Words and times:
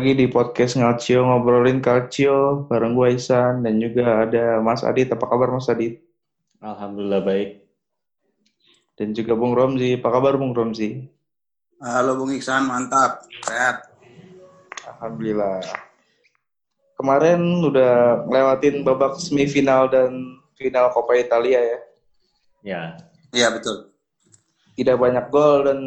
lagi 0.00 0.16
di 0.16 0.32
podcast 0.32 0.80
Ngacio 0.80 1.28
ngobrolin 1.28 1.84
Calcio 1.84 2.64
bareng 2.72 2.96
gue 2.96 3.20
Isan 3.20 3.60
dan 3.60 3.76
juga 3.84 4.24
ada 4.24 4.56
Mas 4.64 4.80
Adit. 4.80 5.12
Apa 5.12 5.28
kabar 5.28 5.52
Mas 5.52 5.68
Adit? 5.68 6.00
Alhamdulillah 6.64 7.20
baik. 7.20 7.68
Dan 8.96 9.12
juga 9.12 9.36
Bung 9.36 9.52
Romzi. 9.52 10.00
Apa 10.00 10.08
kabar 10.08 10.40
Bung 10.40 10.56
Romzi? 10.56 11.04
Halo 11.84 12.16
Bung 12.16 12.32
Iksan, 12.32 12.64
mantap. 12.64 13.28
Sehat. 13.44 13.92
Alhamdulillah. 14.88 15.68
Kemarin 16.96 17.60
udah 17.60 18.24
ngelewatin 18.24 18.80
babak 18.80 19.20
semifinal 19.20 19.92
dan 19.92 20.40
final 20.56 20.96
Coppa 20.96 21.12
Italia 21.20 21.60
ya. 21.60 21.78
Ya. 22.64 22.82
Iya 23.36 23.52
betul. 23.52 23.92
Tidak 24.80 24.96
banyak 24.96 25.28
gol 25.28 25.68
dan 25.68 25.80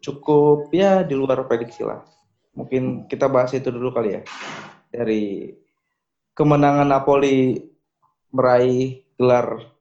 cukup 0.00 0.72
ya 0.72 1.04
di 1.04 1.12
luar 1.12 1.44
prediksi 1.44 1.84
lah. 1.84 2.00
Mungkin 2.52 3.08
kita 3.08 3.28
bahas 3.32 3.52
itu 3.56 3.72
dulu 3.72 3.92
kali 3.92 4.16
ya. 4.16 4.22
Dari 4.92 5.52
kemenangan 6.36 6.88
Napoli 6.88 7.56
meraih 8.32 9.04
gelar 9.16 9.72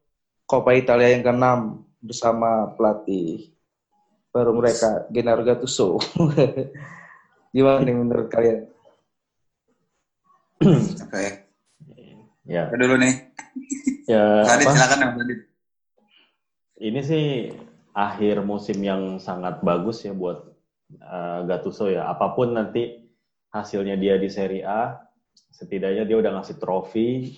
Coppa 0.47 0.75
Italia 0.75 1.15
yang 1.15 1.23
ke-6 1.23 1.47
bersama 2.03 2.75
pelatih 2.75 3.55
baru 4.31 4.51
mereka 4.55 5.07
Gennaro 5.11 5.43
Gattuso. 5.43 5.99
Gimana 7.55 7.83
nih 7.83 7.95
menurut 7.95 8.27
kalian? 8.31 8.67
Oke. 11.07 11.47
Ya. 12.47 12.67
Kita 12.67 12.77
dulu 12.79 12.95
nih. 12.99 13.13
Ya. 14.07 14.23
Tadi 14.47 14.63
apa? 14.67 14.71
silakan 14.75 14.99
Adit. 15.19 15.39
Ini 16.81 16.99
sih 17.05 17.25
akhir 17.95 18.43
musim 18.43 18.79
yang 18.81 19.19
sangat 19.19 19.63
bagus 19.63 20.03
ya 20.03 20.11
buat 20.11 20.50
uh, 20.99 21.47
Gattuso 21.47 21.87
ya. 21.87 22.11
Apa 22.11 22.35
pun 22.35 22.51
nanti 22.57 23.07
hasilnya 23.51 23.95
dia 23.95 24.19
di 24.19 24.27
Serie 24.31 24.63
A, 24.63 24.99
setidaknya 25.51 26.03
dia 26.07 26.17
udah 26.19 26.31
ngasih 26.39 26.57
trofi 26.59 27.35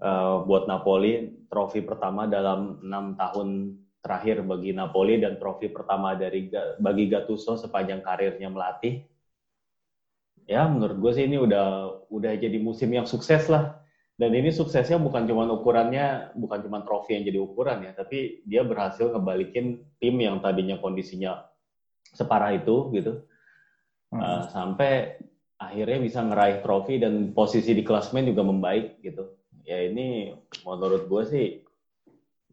uh, 0.00 0.44
buat 0.44 0.68
Napoli, 0.68 1.44
trofi 1.48 1.80
pertama 1.84 2.28
dalam 2.28 2.80
enam 2.84 3.16
tahun 3.16 3.78
terakhir 4.04 4.44
bagi 4.44 4.76
Napoli 4.76 5.16
dan 5.16 5.40
trofi 5.40 5.72
pertama 5.72 6.12
dari 6.12 6.52
bagi 6.76 7.08
Gattuso 7.08 7.56
sepanjang 7.56 8.04
karirnya 8.04 8.52
melatih. 8.52 9.00
Ya, 10.44 10.68
menurut 10.68 11.00
gue 11.00 11.12
sih 11.16 11.24
ini 11.24 11.40
udah 11.40 11.88
udah 12.12 12.32
jadi 12.36 12.60
musim 12.60 12.92
yang 12.92 13.08
sukses 13.08 13.48
lah. 13.48 13.80
Dan 14.14 14.30
ini 14.30 14.54
suksesnya 14.54 15.00
bukan 15.02 15.26
cuma 15.26 15.42
ukurannya, 15.50 16.36
bukan 16.38 16.62
cuma 16.62 16.86
trofi 16.86 17.18
yang 17.18 17.26
jadi 17.26 17.40
ukuran 17.42 17.82
ya, 17.82 17.98
tapi 17.98 18.46
dia 18.46 18.62
berhasil 18.62 19.10
ngebalikin 19.10 19.82
tim 19.98 20.14
yang 20.22 20.38
tadinya 20.38 20.78
kondisinya 20.78 21.42
separah 22.14 22.54
itu 22.56 22.94
gitu, 22.94 23.20
Uh, 24.14 24.46
sampai 24.46 25.18
akhirnya 25.58 25.98
bisa 25.98 26.22
ngeraih 26.22 26.62
trofi 26.62 27.02
dan 27.02 27.34
posisi 27.34 27.74
di 27.74 27.82
klasmen 27.82 28.30
juga 28.30 28.46
membaik 28.46 29.02
gitu. 29.02 29.34
Ya 29.66 29.82
ini 29.82 30.30
menurut 30.62 31.10
gue 31.10 31.22
sih 31.26 31.46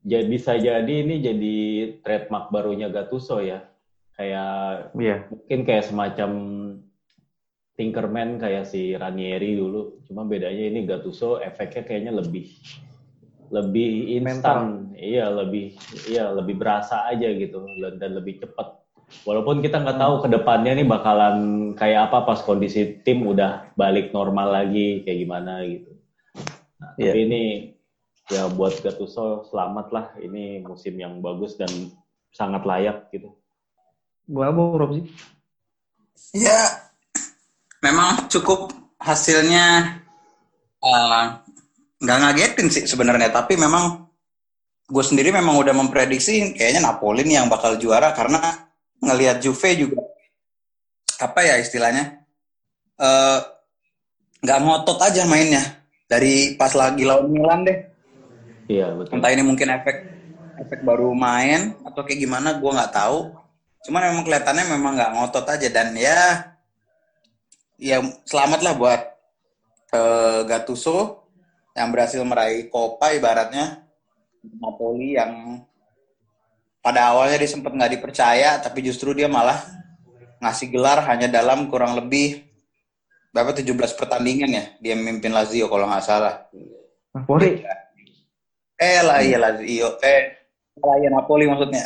jadi 0.01 0.25
bisa 0.25 0.57
jadi 0.57 0.89
ini 1.05 1.21
jadi 1.21 1.57
trademark 2.01 2.49
barunya 2.49 2.89
Gattuso 2.89 3.37
ya. 3.45 3.61
Kayak 4.17 4.89
Iya. 4.97 5.29
mungkin 5.29 5.59
kayak 5.61 5.85
semacam 5.85 6.31
Tinkerman 7.77 8.41
kayak 8.41 8.65
si 8.65 8.97
Ranieri 8.97 9.53
dulu. 9.53 10.01
Cuma 10.09 10.25
bedanya 10.25 10.65
ini 10.65 10.81
Gattuso 10.89 11.37
efeknya 11.45 11.85
kayaknya 11.85 12.25
lebih 12.25 12.49
lebih 13.53 14.17
instan. 14.17 14.97
Iya, 14.97 15.29
lebih 15.29 15.77
iya 16.09 16.33
lebih 16.33 16.57
berasa 16.57 17.05
aja 17.05 17.29
gitu 17.37 17.61
dan 18.01 18.17
lebih 18.17 18.41
cepat. 18.41 18.80
Walaupun 19.21 19.61
kita 19.61 19.79
nggak 19.83 19.99
tahu 20.01 20.13
ke 20.25 20.27
depannya 20.33 20.73
nih 20.81 20.87
bakalan 20.87 21.37
kayak 21.77 22.09
apa 22.09 22.25
pas 22.25 22.41
kondisi 22.41 22.99
tim 23.05 23.21
udah 23.21 23.69
balik 23.77 24.09
normal 24.15 24.49
lagi 24.49 25.05
kayak 25.05 25.19
gimana 25.21 25.61
gitu. 25.67 25.91
Nah. 26.81 26.97
Tapi 26.97 27.19
ini 27.29 27.41
ya 28.31 28.49
buat 28.49 28.81
Gattuso 28.81 29.45
selamat 29.51 29.87
lah. 29.93 30.05
Ini 30.17 30.65
musim 30.65 30.97
yang 30.97 31.21
bagus 31.21 31.59
dan 31.59 31.69
sangat 32.33 32.65
layak 32.65 33.11
gitu. 33.13 33.29
Gua 34.25 34.49
Bung 34.49 34.79
Romzi? 34.79 35.05
Ya, 36.31 36.89
memang 37.83 38.31
cukup 38.31 38.71
hasilnya 38.97 39.99
eh, 40.81 41.23
nggak 42.01 42.19
ngagetin 42.25 42.67
sih 42.73 42.83
sebenarnya. 42.87 43.29
Tapi 43.29 43.59
memang 43.59 44.09
gue 44.91 45.03
sendiri 45.07 45.31
memang 45.31 45.55
udah 45.55 45.71
memprediksi 45.71 46.51
kayaknya 46.51 46.83
Napoli 46.83 47.23
nih 47.23 47.39
yang 47.39 47.47
bakal 47.47 47.79
juara 47.79 48.11
karena 48.11 48.70
ngelihat 49.01 49.41
Juve 49.41 49.69
juga 49.75 50.01
apa 51.21 51.39
ya 51.45 51.57
istilahnya 51.61 52.21
eh, 52.97 53.39
nggak 54.41 54.59
ngotot 54.61 54.97
aja 55.01 55.25
mainnya 55.29 55.61
dari 56.09 56.57
pas 56.57 56.73
lagi 56.73 57.05
lawan 57.05 57.29
Milan 57.29 57.61
deh. 57.63 57.77
Iya 58.71 58.95
betul. 58.95 59.19
entah 59.19 59.31
ini 59.35 59.43
mungkin 59.43 59.67
efek 59.67 59.97
efek 60.63 60.79
baru 60.85 61.11
main 61.11 61.75
atau 61.83 62.05
kayak 62.07 62.23
gimana 62.23 62.55
gue 62.55 62.71
nggak 62.71 62.93
tahu 62.93 63.35
cuman 63.83 64.13
memang 64.13 64.23
kelihatannya 64.23 64.65
memang 64.77 64.93
nggak 64.95 65.11
ngotot 65.17 65.45
aja 65.49 65.67
dan 65.73 65.91
ya 65.97 66.53
ya 67.81 67.97
selamat 68.23 68.59
lah 68.61 68.73
buat 68.77 69.01
eh, 69.91 70.39
Gattuso 70.45 71.27
yang 71.75 71.89
berhasil 71.89 72.21
meraih 72.21 72.69
Copa 72.69 73.11
ibaratnya 73.11 73.83
Napoli 74.61 75.17
yang 75.17 75.65
pada 76.81 77.13
awalnya 77.13 77.37
dia 77.37 77.49
sempat 77.49 77.71
nggak 77.71 78.01
dipercaya 78.01 78.57
tapi 78.57 78.81
justru 78.81 79.13
dia 79.13 79.29
malah 79.29 79.61
ngasih 80.41 80.73
gelar 80.73 81.05
hanya 81.05 81.29
dalam 81.29 81.69
kurang 81.69 81.93
lebih 81.93 82.41
berapa 83.31 83.53
17 83.55 83.71
pertandingan 83.95 84.49
ya 84.49 84.63
dia 84.81 84.93
memimpin 84.97 85.31
Lazio 85.31 85.69
kalau 85.69 85.87
nggak 85.87 86.03
salah 86.03 86.49
Napoli. 87.11 87.59
Eh 88.79 88.99
lah 89.03 89.19
iya 89.19 89.37
Lazio. 89.37 89.99
Eh 89.99 90.21
lah 90.79 90.95
iya 90.97 91.09
Napoli 91.11 91.43
maksudnya. 91.45 91.83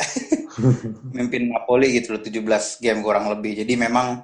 Mimpin 1.16 1.50
Napoli 1.50 1.98
gitu 1.98 2.16
loh 2.16 2.22
17 2.22 2.82
game 2.82 3.00
kurang 3.02 3.26
lebih. 3.34 3.58
Jadi 3.58 3.74
memang 3.74 4.22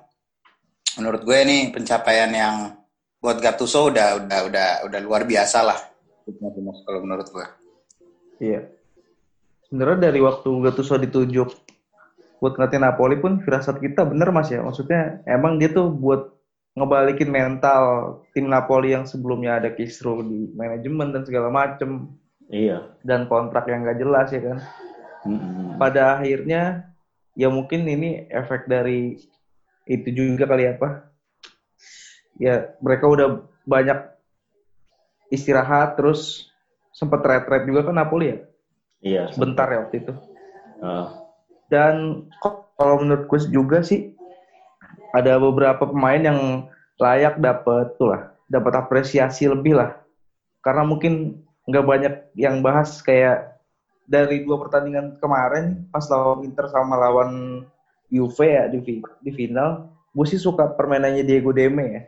menurut 0.96 1.26
gue 1.26 1.38
ini 1.42 1.74
pencapaian 1.74 2.30
yang 2.30 2.56
buat 3.18 3.42
Gattuso 3.42 3.90
udah 3.90 4.22
udah 4.22 4.38
udah 4.48 4.68
udah 4.86 5.00
luar 5.02 5.26
biasa 5.26 5.58
lah. 5.66 5.78
Kalau 6.86 7.00
menurut 7.02 7.26
gue. 7.28 7.46
Iya. 8.38 8.60
Sebenarnya 9.72 10.12
dari 10.12 10.20
waktu 10.20 10.52
Gattuso 10.68 11.00
ditunjuk 11.00 11.48
buat 12.44 12.60
ngelatih 12.60 12.76
Napoli 12.76 13.16
pun 13.16 13.40
firasat 13.40 13.80
kita 13.80 14.04
bener 14.04 14.28
mas 14.28 14.52
ya. 14.52 14.60
Maksudnya 14.60 15.24
emang 15.24 15.56
dia 15.56 15.72
tuh 15.72 15.88
buat 15.88 16.28
ngebalikin 16.76 17.32
mental 17.32 18.20
tim 18.36 18.52
Napoli 18.52 18.92
yang 18.92 19.08
sebelumnya 19.08 19.56
ada 19.56 19.72
kisruh 19.72 20.20
di 20.20 20.52
manajemen 20.52 21.16
dan 21.16 21.24
segala 21.24 21.48
macem 21.48 22.12
Iya. 22.52 23.00
dan 23.00 23.32
kontrak 23.32 23.64
yang 23.64 23.80
gak 23.88 23.96
jelas 23.96 24.28
ya 24.28 24.44
kan. 24.44 24.58
Mm-mm. 25.24 25.80
Pada 25.80 26.20
akhirnya 26.20 26.92
ya 27.32 27.48
mungkin 27.48 27.88
ini 27.88 28.28
efek 28.28 28.68
dari 28.68 29.16
itu 29.88 30.08
juga 30.12 30.44
kali 30.44 30.68
apa. 30.68 31.08
Ya 32.36 32.76
mereka 32.84 33.08
udah 33.08 33.40
banyak 33.64 34.04
istirahat 35.32 35.96
terus 35.96 36.52
sempat 36.92 37.24
retret 37.24 37.64
juga 37.64 37.88
kan 37.88 37.96
Napoli 37.96 38.36
ya. 38.36 38.51
Iya. 39.02 39.28
Sebentar 39.34 39.66
ya 39.66 39.82
waktu 39.82 40.00
itu. 40.00 40.12
Uh, 40.78 41.10
Dan 41.66 42.24
kok 42.38 42.62
kalau 42.78 43.02
menurut 43.02 43.26
gue 43.26 43.40
juga 43.50 43.82
sih 43.82 44.06
ada 45.12 45.36
beberapa 45.36 45.84
pemain 45.84 46.18
yang 46.18 46.62
layak 46.96 47.36
dapat 47.36 47.90
tuh 47.98 48.14
lah, 48.14 48.22
dapat 48.46 48.72
apresiasi 48.78 49.50
lebih 49.50 49.76
lah. 49.76 49.90
Karena 50.62 50.86
mungkin 50.86 51.34
nggak 51.66 51.86
banyak 51.86 52.14
yang 52.38 52.62
bahas 52.62 53.02
kayak 53.02 53.42
dari 54.06 54.42
dua 54.42 54.58
pertandingan 54.58 55.14
kemarin 55.18 55.78
pas 55.90 56.06
lawan 56.10 56.42
Inter 56.46 56.66
sama 56.70 56.98
lawan 56.98 57.62
Juve 58.12 58.44
ya 58.44 58.68
di, 58.68 59.00
di 59.24 59.30
final, 59.32 59.80
gue 60.12 60.26
sih 60.28 60.36
suka 60.36 60.68
permainannya 60.68 61.24
Diego 61.24 61.48
Deme 61.48 61.84
ya. 61.88 62.02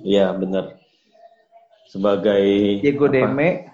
Iya 0.00 0.26
benar. 0.32 0.72
Sebagai 1.92 2.40
Diego 2.80 3.04
apa, 3.04 3.12
Deme, 3.12 3.68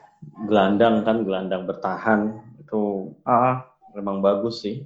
gelandang 0.47 1.03
kan 1.06 1.23
gelandang 1.23 1.67
bertahan 1.67 2.43
itu 2.62 3.12
ah, 3.25 3.65
memang 3.94 4.20
bagus 4.23 4.62
sih. 4.62 4.85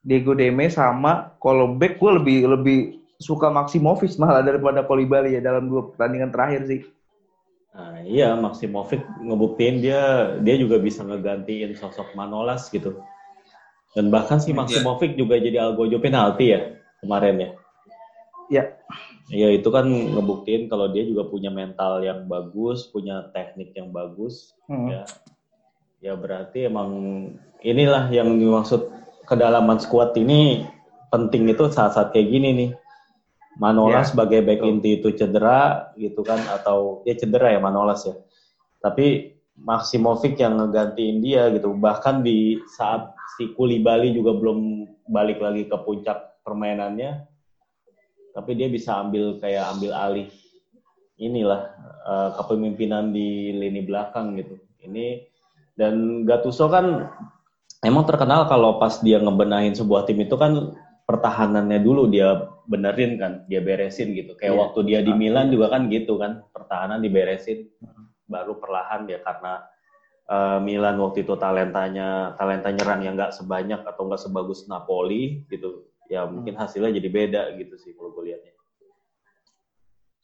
Diego 0.00 0.32
Deme 0.32 0.72
sama 0.72 1.36
kalau 1.38 1.76
back 1.76 2.00
gue 2.00 2.10
lebih 2.16 2.38
lebih 2.48 2.78
suka 3.20 3.52
Maximovic 3.52 4.16
malah 4.16 4.40
daripada 4.40 4.80
Kolibali 4.80 5.36
ya 5.36 5.44
dalam 5.44 5.68
dua 5.68 5.92
pertandingan 5.92 6.32
terakhir 6.32 6.64
sih. 6.64 6.80
Nah, 7.70 8.02
iya 8.02 8.32
Maximovic 8.34 9.04
ngebuktiin 9.20 9.84
dia 9.84 10.34
dia 10.40 10.56
juga 10.56 10.80
bisa 10.80 11.04
ngegantiin 11.04 11.76
sosok 11.76 12.16
Manolas 12.16 12.72
gitu. 12.72 12.96
Dan 13.92 14.08
bahkan 14.08 14.40
si 14.40 14.56
Maximovic 14.56 15.20
juga 15.20 15.36
jadi 15.36 15.68
algojo 15.68 16.00
penalti 16.00 16.56
ya 16.56 16.80
kemarin 17.04 17.36
ya. 17.36 17.50
Ya, 18.50 18.64
Ya 19.30 19.46
itu 19.54 19.70
kan 19.70 19.86
ngebuktiin 19.86 20.66
kalau 20.66 20.90
dia 20.90 21.06
juga 21.06 21.30
punya 21.30 21.54
mental 21.54 22.02
yang 22.02 22.26
bagus, 22.26 22.90
punya 22.90 23.30
teknik 23.30 23.70
yang 23.78 23.94
bagus. 23.94 24.58
Hmm. 24.66 24.90
Ya, 24.90 25.02
ya 26.02 26.12
berarti 26.18 26.66
emang 26.66 26.90
inilah 27.62 28.10
yang 28.10 28.34
dimaksud 28.34 28.90
kedalaman 29.30 29.78
squad 29.78 30.18
ini 30.18 30.66
penting 31.14 31.46
itu 31.46 31.70
saat-saat 31.70 32.10
kayak 32.10 32.26
gini 32.26 32.48
nih. 32.58 32.70
Manolas 33.62 34.10
Ya, 34.10 34.10
sebagai 34.14 34.40
back 34.42 34.62
betul. 34.62 34.70
inti 34.74 34.90
itu 34.98 35.08
cedera 35.14 35.92
gitu 35.94 36.26
kan 36.26 36.40
atau 36.50 37.06
dia 37.06 37.14
cedera 37.14 37.54
ya 37.54 37.62
Manolas 37.62 38.02
ya. 38.08 38.18
Tapi 38.82 39.36
Maximovic 39.60 40.40
yang 40.40 40.56
ngegantiin 40.56 41.20
dia 41.20 41.52
gitu. 41.52 41.70
Bahkan 41.76 42.24
di 42.24 42.56
saat 42.72 43.12
si 43.36 43.52
Koulibaly 43.52 44.16
juga 44.16 44.32
belum 44.34 44.88
balik 45.12 45.38
lagi 45.38 45.68
ke 45.68 45.76
puncak 45.84 46.40
permainannya, 46.40 47.29
tapi 48.30 48.54
dia 48.54 48.70
bisa 48.70 48.98
ambil 48.98 49.38
kayak 49.42 49.64
ambil 49.76 49.92
alih 49.94 50.28
inilah 51.20 51.68
eh, 52.06 52.30
kepemimpinan 52.40 53.12
di 53.12 53.52
lini 53.52 53.84
belakang 53.84 54.38
gitu. 54.40 54.56
Ini 54.80 55.20
dan 55.76 56.24
Gattuso 56.24 56.66
kan 56.72 57.08
emang 57.84 58.04
terkenal 58.08 58.48
kalau 58.48 58.80
pas 58.80 59.00
dia 59.04 59.20
ngebenahin 59.20 59.76
sebuah 59.76 60.08
tim 60.08 60.20
itu 60.24 60.36
kan 60.36 60.72
pertahanannya 61.04 61.82
dulu 61.82 62.06
dia 62.06 62.48
benerin 62.70 63.18
kan, 63.18 63.32
dia 63.50 63.58
beresin 63.58 64.14
gitu. 64.14 64.38
Kayak 64.38 64.54
Iya. 64.54 64.60
waktu 64.62 64.80
dia 64.86 65.00
di 65.02 65.12
Milan 65.12 65.50
juga 65.50 65.74
kan 65.74 65.90
gitu 65.90 66.14
kan, 66.16 66.46
pertahanan 66.54 67.02
diberesin. 67.02 67.66
Baru 68.30 68.62
perlahan 68.62 69.10
ya 69.10 69.18
karena 69.18 69.66
eh, 70.30 70.58
Milan 70.62 70.96
waktu 71.02 71.26
itu 71.26 71.34
talentanya 71.34 72.38
talenta 72.38 72.70
nyerang 72.70 73.02
yang 73.02 73.18
nggak 73.18 73.34
sebanyak 73.34 73.82
atau 73.82 74.06
nggak 74.06 74.22
sebagus 74.22 74.70
Napoli 74.70 75.42
gitu. 75.50 75.89
Ya 76.10 76.26
mungkin 76.26 76.58
hasilnya 76.58 76.98
jadi 76.98 77.08
beda 77.08 77.42
gitu 77.54 77.78
sih 77.78 77.94
kalau 77.94 78.10
gue 78.18 78.34
lihatnya. 78.34 78.50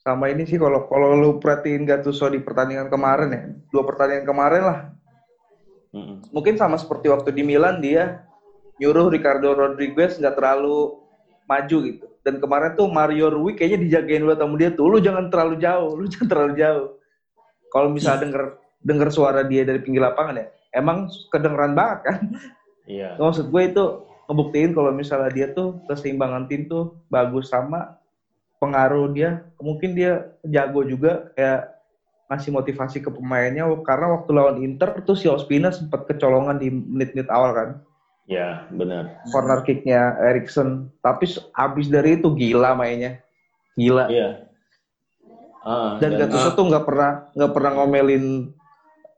Sama 0.03 0.27
ini 0.35 0.43
sih 0.43 0.59
kalau 0.59 0.91
kalau 0.91 1.15
lu 1.15 1.39
perhatiin 1.39 1.87
Gattuso 1.87 2.27
di 2.27 2.43
pertandingan 2.43 2.91
kemarin 2.91 3.31
ya, 3.31 3.43
dua 3.71 3.83
pertandingan 3.87 4.27
kemarin 4.27 4.63
lah, 4.67 4.79
Mm-mm. 5.95 6.27
mungkin 6.31 6.55
sama 6.59 6.79
seperti 6.79 7.11
waktu 7.11 7.31
di 7.35 7.43
Milan 7.47 7.83
dia 7.83 8.27
nyuruh 8.83 9.11
Ricardo 9.11 9.55
Rodriguez 9.55 10.19
nggak 10.19 10.35
terlalu 10.39 11.07
maju 11.47 11.77
gitu. 11.87 12.07
Dan 12.27 12.43
kemarin 12.43 12.75
tuh 12.75 12.91
Mario 12.91 13.31
Rui 13.31 13.55
kayaknya 13.55 13.79
dijagain 13.87 14.23
dulu 14.27 14.35
sama 14.35 14.55
dia 14.59 14.71
tuh, 14.75 14.87
lu 14.91 14.99
jangan 14.99 15.31
terlalu 15.31 15.55
jauh, 15.63 15.91
lu 15.95 16.07
jangan 16.13 16.29
terlalu 16.31 16.53
jauh. 16.59 16.89
Kalau 17.71 17.89
misalnya 17.91 18.31
denger 18.31 18.45
denger 18.83 19.09
suara 19.11 19.43
dia 19.43 19.63
dari 19.67 19.83
pinggir 19.83 20.03
lapangan 20.03 20.39
ya, 20.39 20.47
emang 20.71 21.11
kedengeran 21.35 21.75
banget 21.75 21.99
kan. 22.07 22.19
Iya. 22.87 23.19
Maksud 23.19 23.51
gue 23.51 23.63
itu 23.67 23.85
ngebuktiin 24.27 24.75
kalau 24.75 24.91
misalnya 24.91 25.31
dia 25.31 25.47
tuh 25.47 25.79
keseimbangan 25.87 26.47
tim 26.51 26.67
tuh 26.67 26.91
bagus 27.07 27.49
sama 27.51 27.87
pengaruh 28.59 29.07
dia, 29.13 29.45
mungkin 29.63 29.95
dia 29.95 30.27
jago 30.43 30.83
juga 30.83 31.23
kayak 31.37 31.69
ngasih 32.27 32.51
motivasi 32.51 32.99
ke 32.99 33.11
pemainnya 33.13 33.63
karena 33.87 34.19
waktu 34.19 34.31
lawan 34.35 34.59
Inter 34.59 34.99
tuh 35.07 35.15
si 35.15 35.31
Ospina 35.31 35.71
sempat 35.71 36.09
kecolongan 36.11 36.59
di 36.59 36.73
menit-menit 36.73 37.31
awal 37.31 37.55
kan. 37.55 37.69
Ya, 38.27 38.67
benar. 38.75 39.23
Corner 39.31 39.63
kicknya 39.63 40.19
Erikson. 40.19 40.91
Tapi 40.99 41.31
abis 41.55 41.87
dari 41.87 42.19
itu 42.19 42.27
gila 42.35 42.75
mainnya. 42.75 43.15
Gila. 43.79 44.11
Iya. 44.11 44.51
Ah, 45.63 45.99
Dan 46.03 46.19
Gattuso 46.19 46.51
tuh 46.55 46.67
nggak 46.67 46.83
pernah 46.87 47.11
nggak 47.35 47.53
pernah 47.55 47.71
ngomelin 47.79 48.51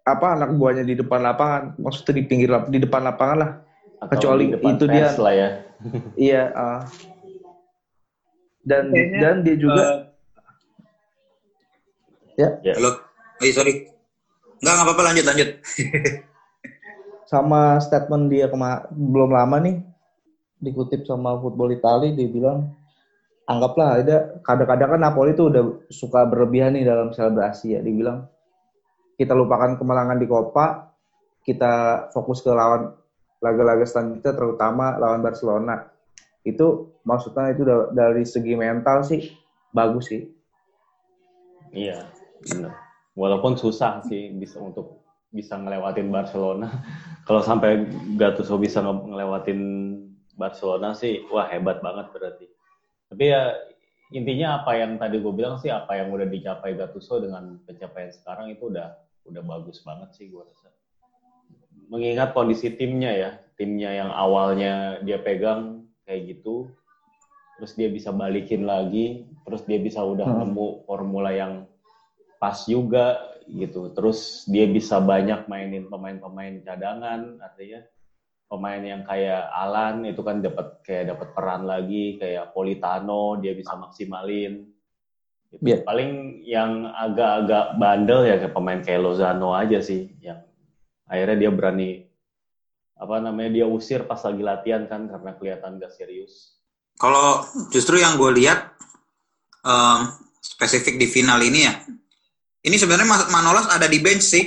apa 0.04 0.36
anak 0.36 0.52
buahnya 0.56 0.84
di 0.84 0.92
depan 0.96 1.24
lapangan. 1.24 1.72
Maksudnya 1.80 2.20
di 2.20 2.24
pinggir 2.28 2.52
lap- 2.52 2.68
di 2.68 2.76
depan 2.76 3.00
lapangan 3.08 3.36
lah. 3.40 3.50
Atau 3.98 4.10
kecuali 4.14 4.44
di 4.46 4.52
depan 4.54 4.70
itu 4.74 4.84
dia- 4.86 5.14
lah 5.18 5.34
ya. 5.34 5.48
Iya. 6.30 6.42
ah. 6.54 6.80
dan 8.68 8.82
Kayaknya, 8.90 9.18
dan 9.22 9.34
dia 9.46 9.56
juga 9.58 9.84
Ya. 12.38 12.54
Halo. 12.78 12.94
Oh, 13.42 13.50
sorry. 13.50 13.82
Enggak, 14.62 14.72
nggak 14.78 14.86
apa-apa 14.86 15.02
lanjut 15.10 15.24
lanjut. 15.26 15.48
sama 17.28 17.76
statement 17.84 18.32
dia 18.32 18.48
kema 18.48 18.88
belum 18.88 19.36
lama 19.36 19.60
nih 19.60 19.76
dikutip 20.64 21.04
sama 21.04 21.36
Football 21.36 21.76
Italia 21.76 22.16
dia 22.16 22.24
bilang 22.24 22.72
anggaplah 23.44 24.00
ada 24.00 24.40
kadang-kadang 24.40 24.96
kan 24.96 25.00
Napoli 25.04 25.36
itu 25.36 25.52
udah 25.52 25.62
suka 25.92 26.24
berlebihan 26.24 26.72
nih 26.72 26.88
dalam 26.88 27.12
selebrasi 27.12 27.76
ya 27.76 27.84
dia 27.84 27.92
bilang 27.92 28.24
kita 29.20 29.36
lupakan 29.36 29.76
kemenangan 29.76 30.16
di 30.16 30.24
Copa 30.24 30.88
kita 31.44 32.08
fokus 32.16 32.40
ke 32.40 32.48
lawan 32.48 32.96
laga-laga 33.38 33.86
selanjutnya 33.86 34.34
terutama 34.34 34.98
lawan 34.98 35.22
Barcelona 35.22 35.86
itu 36.42 36.94
maksudnya 37.02 37.54
itu 37.54 37.62
da- 37.62 37.90
dari 37.90 38.24
segi 38.26 38.54
mental 38.54 39.02
sih 39.06 39.32
bagus 39.70 40.10
sih 40.10 40.22
Iya, 41.68 42.08
benar. 42.48 42.72
Walaupun 43.12 43.58
susah 43.58 44.00
sih 44.06 44.32
bisa 44.32 44.56
untuk 44.62 45.04
bisa 45.28 45.60
ngelewatin 45.60 46.08
Barcelona. 46.08 46.68
Kalau 47.28 47.44
sampai 47.44 47.84
Gattuso 48.16 48.56
bisa 48.56 48.80
nge- 48.80 49.04
ngelewatin 49.12 49.60
Barcelona 50.32 50.96
sih, 50.96 51.20
wah 51.28 51.44
hebat 51.50 51.84
banget 51.84 52.08
berarti. 52.14 52.46
Tapi 53.12 53.24
ya 53.28 53.52
intinya 54.16 54.62
apa 54.62 54.80
yang 54.80 54.96
tadi 54.96 55.20
gue 55.20 55.34
bilang 55.34 55.60
sih, 55.60 55.68
apa 55.68 55.98
yang 56.00 56.08
udah 56.08 56.24
dicapai 56.24 56.72
Gattuso 56.72 57.20
dengan 57.20 57.58
pencapaian 57.68 58.08
sekarang 58.14 58.48
itu 58.48 58.70
udah 58.72 58.96
udah 59.28 59.42
bagus 59.44 59.84
banget 59.84 60.08
sih 60.16 60.32
gue 60.32 60.40
rasa. 60.40 60.72
Mengingat 61.88 62.36
kondisi 62.36 62.68
timnya 62.68 63.12
ya, 63.16 63.30
timnya 63.56 63.90
yang 63.90 64.10
awalnya 64.12 65.00
dia 65.00 65.16
pegang 65.16 65.88
kayak 66.04 66.36
gitu, 66.36 66.68
terus 67.56 67.72
dia 67.74 67.88
bisa 67.88 68.12
balikin 68.12 68.68
lagi, 68.68 69.24
terus 69.44 69.64
dia 69.64 69.80
bisa 69.80 70.04
udah 70.04 70.28
Hmm. 70.28 70.40
nemu 70.44 70.84
formula 70.84 71.32
yang 71.32 71.64
pas 72.38 72.64
juga 72.68 73.18
gitu. 73.48 73.88
Terus 73.96 74.44
dia 74.46 74.68
bisa 74.68 75.00
banyak 75.00 75.48
mainin 75.48 75.88
pemain-pemain 75.88 76.60
cadangan, 76.62 77.40
artinya 77.40 77.80
pemain 78.48 78.80
yang 78.80 79.02
kayak 79.04 79.44
Alan 79.52 80.08
itu 80.08 80.20
kan 80.24 80.40
dapat 80.40 80.80
kayak 80.80 81.12
dapat 81.12 81.28
peran 81.36 81.68
lagi, 81.68 82.16
kayak 82.16 82.52
Politano 82.52 83.36
dia 83.36 83.52
bisa 83.52 83.76
maksimalin. 83.76 84.64
Gitu. 85.52 85.60
Iya. 85.64 85.76
Paling 85.84 86.44
yang 86.44 86.88
agak-agak 86.92 87.80
bandel 87.80 88.28
ya 88.28 88.36
kayak 88.40 88.54
pemain 88.56 88.80
kayak 88.80 89.00
Lozano 89.00 89.56
aja 89.56 89.80
sih 89.80 90.12
yang 90.20 90.40
akhirnya 91.08 91.36
dia 91.48 91.50
berani 91.50 92.04
apa 92.98 93.16
namanya 93.22 93.50
dia 93.62 93.66
usir 93.66 94.04
pas 94.04 94.20
lagi 94.20 94.42
latihan 94.42 94.84
kan 94.86 95.08
karena 95.08 95.30
kelihatan 95.38 95.78
gak 95.78 95.94
serius. 95.94 96.58
Kalau 96.98 97.46
justru 97.70 98.02
yang 98.02 98.18
gue 98.18 98.42
lihat 98.42 98.74
em, 99.62 100.00
spesifik 100.42 100.98
di 100.98 101.06
final 101.06 101.38
ini 101.40 101.66
ya, 101.66 101.74
ini 102.66 102.74
sebenarnya 102.74 103.30
Manolas 103.30 103.70
ada 103.70 103.86
di 103.86 103.98
bench 104.02 104.24
sih. 104.26 104.44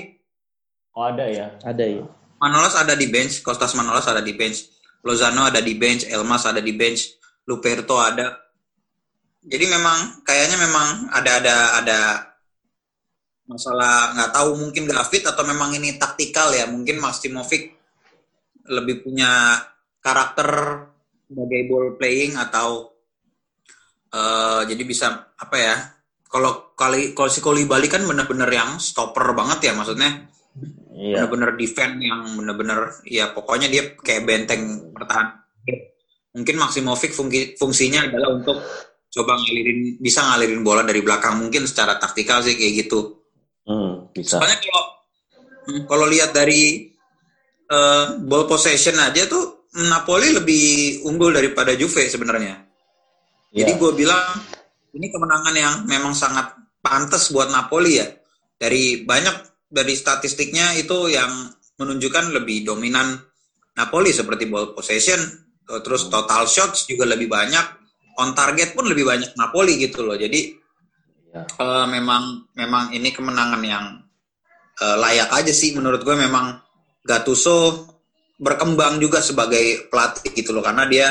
Oh 0.92 1.08
ada 1.08 1.24
ya. 1.24 1.56
ada 1.64 1.86
ya 1.88 2.04
Manolas 2.42 2.74
ada 2.74 2.98
di 2.98 3.06
bench, 3.06 3.46
Kostas 3.46 3.78
Manolas 3.78 4.10
ada 4.10 4.18
di 4.18 4.34
bench, 4.34 4.66
Lozano 5.06 5.46
ada 5.46 5.62
di 5.62 5.78
bench, 5.78 6.10
Elmas 6.10 6.50
ada 6.50 6.58
di 6.58 6.74
bench, 6.74 7.22
Luperto 7.46 8.02
ada. 8.02 8.34
Jadi 9.46 9.70
memang 9.70 10.26
kayaknya 10.26 10.58
memang 10.58 11.14
ada 11.14 11.32
ada 11.38 11.56
ada 11.78 12.00
masalah 13.52 14.16
nggak 14.16 14.32
tahu 14.32 14.50
mungkin 14.56 14.88
gak 14.88 15.12
fit 15.12 15.28
atau 15.28 15.44
memang 15.44 15.76
ini 15.76 16.00
taktikal 16.00 16.56
ya. 16.56 16.64
Mungkin 16.72 17.04
Maximovic 17.04 17.76
lebih 18.72 19.04
punya 19.04 19.60
karakter 20.00 20.82
sebagai 21.28 21.62
ball 21.68 22.00
playing 22.00 22.40
atau 22.40 22.96
eh, 24.16 24.62
jadi 24.72 24.84
bisa 24.88 25.36
apa 25.36 25.58
ya 25.60 25.76
kalau 26.32 26.72
kali 26.80 27.12
kalau 27.12 27.28
si 27.28 27.44
Koulibaly 27.44 27.92
kan 27.92 28.08
bener-bener 28.08 28.48
yang 28.48 28.80
stopper 28.80 29.36
banget 29.36 29.72
ya 29.72 29.74
maksudnya. 29.76 30.32
Iya. 30.92 31.26
bener-bener 31.26 31.58
defend 31.58 31.98
yang 31.98 32.22
bener-bener 32.38 32.94
ya 33.10 33.34
pokoknya 33.34 33.72
dia 33.74 33.96
kayak 33.98 34.22
benteng 34.22 34.94
pertahanan 34.94 35.42
mungkin 36.32 36.56
Maximovic 36.58 37.12
fungsi, 37.12 37.56
fungsinya 37.60 38.08
adalah 38.08 38.40
untuk 38.40 38.58
coba 39.12 39.36
ngalirin 39.36 40.00
bisa 40.00 40.24
ngalirin 40.24 40.64
bola 40.64 40.84
dari 40.88 41.04
belakang. 41.04 41.40
Mungkin 41.40 41.68
secara 41.68 42.00
taktikal 42.00 42.40
sih 42.44 42.56
kayak 42.56 42.88
gitu 42.88 43.21
Hmm, 43.62 44.10
bisa. 44.12 44.42
soalnya 44.42 44.58
kalau 44.58 44.84
hmm, 45.70 45.82
kalau 45.86 46.06
lihat 46.10 46.34
dari 46.34 46.90
eh, 47.70 48.06
ball 48.26 48.50
possession 48.50 48.98
aja 48.98 49.30
tuh 49.30 49.70
Napoli 49.72 50.36
lebih 50.36 50.66
unggul 51.08 51.32
daripada 51.32 51.72
Juve 51.78 52.10
sebenarnya 52.10 52.72
jadi 53.52 53.72
Iya. 53.76 53.80
gue 53.80 53.92
bilang 54.00 54.26
ini 54.96 55.08
kemenangan 55.12 55.56
yang 55.56 55.76
memang 55.88 56.16
sangat 56.16 56.56
pantas 56.80 57.32
buat 57.36 57.52
Napoli 57.52 58.00
ya. 58.00 58.08
Dari 58.56 59.04
banyak 59.04 59.68
dari 59.72 59.94
statistiknya 59.96 60.76
itu 60.80 61.12
yang 61.12 61.52
menunjukkan 61.80 62.32
lebih 62.32 62.64
dominan 62.68 63.20
Napoli 63.76 64.12
seperti 64.12 64.48
ball 64.48 64.76
possession, 64.76 65.20
terus 65.84 66.12
total 66.12 66.48
shots 66.48 66.88
juga 66.88 67.08
lebih 67.08 67.32
banyak, 67.32 67.66
on 68.20 68.36
target 68.36 68.76
pun 68.76 68.88
lebih 68.88 69.08
banyak 69.08 69.32
Napoli 69.40 69.80
gitu 69.80 70.04
loh. 70.04 70.16
Jadi 70.20 70.56
Iya. 71.32 71.48
eh, 71.48 71.86
memang 71.88 72.52
memang 72.60 72.92
ini 72.92 73.10
kemenangan 73.16 73.62
yang 73.64 73.86
eh, 74.84 74.98
layak 75.00 75.32
aja 75.32 75.54
sih 75.56 75.72
menurut 75.72 76.04
gue 76.04 76.16
memang 76.16 76.60
Gattuso 77.02 77.88
berkembang 78.38 79.02
juga 79.02 79.24
sebagai 79.24 79.90
pelatih 79.90 80.36
gitu 80.36 80.54
loh 80.54 80.62
karena 80.62 80.86
dia 80.86 81.08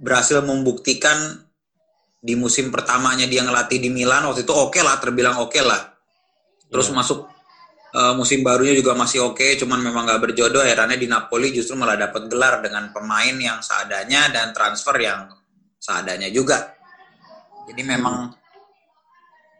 berhasil 0.00 0.42
membuktikan 0.42 1.44
di 2.18 2.34
musim 2.34 2.72
pertamanya 2.74 3.30
dia 3.30 3.46
ngelatih 3.46 3.78
di 3.78 3.90
Milan 3.92 4.26
waktu 4.26 4.42
itu 4.42 4.54
oke 4.54 4.80
lah 4.82 4.98
terbilang 4.98 5.38
oke 5.38 5.60
lah 5.62 5.94
terus 6.66 6.90
Iya. 6.90 6.96
masuk 6.98 7.20
Eh, 7.88 8.12
musim 8.12 8.44
barunya 8.44 8.76
juga 8.76 8.92
masih 8.92 9.32
oke, 9.32 9.56
cuman 9.56 9.80
memang 9.80 10.04
nggak 10.04 10.20
berjodoh. 10.20 10.60
Akhirnya 10.60 11.00
di 11.00 11.08
Napoli 11.08 11.56
justru 11.56 11.72
malah 11.72 11.96
dapat 11.96 12.28
gelar 12.28 12.60
dengan 12.60 12.92
pemain 12.92 13.32
yang 13.32 13.64
seadanya 13.64 14.28
dan 14.28 14.52
transfer 14.52 14.92
yang 15.00 15.24
seadanya 15.80 16.28
juga. 16.28 16.76
Jadi 17.64 17.80
memang 17.80 18.28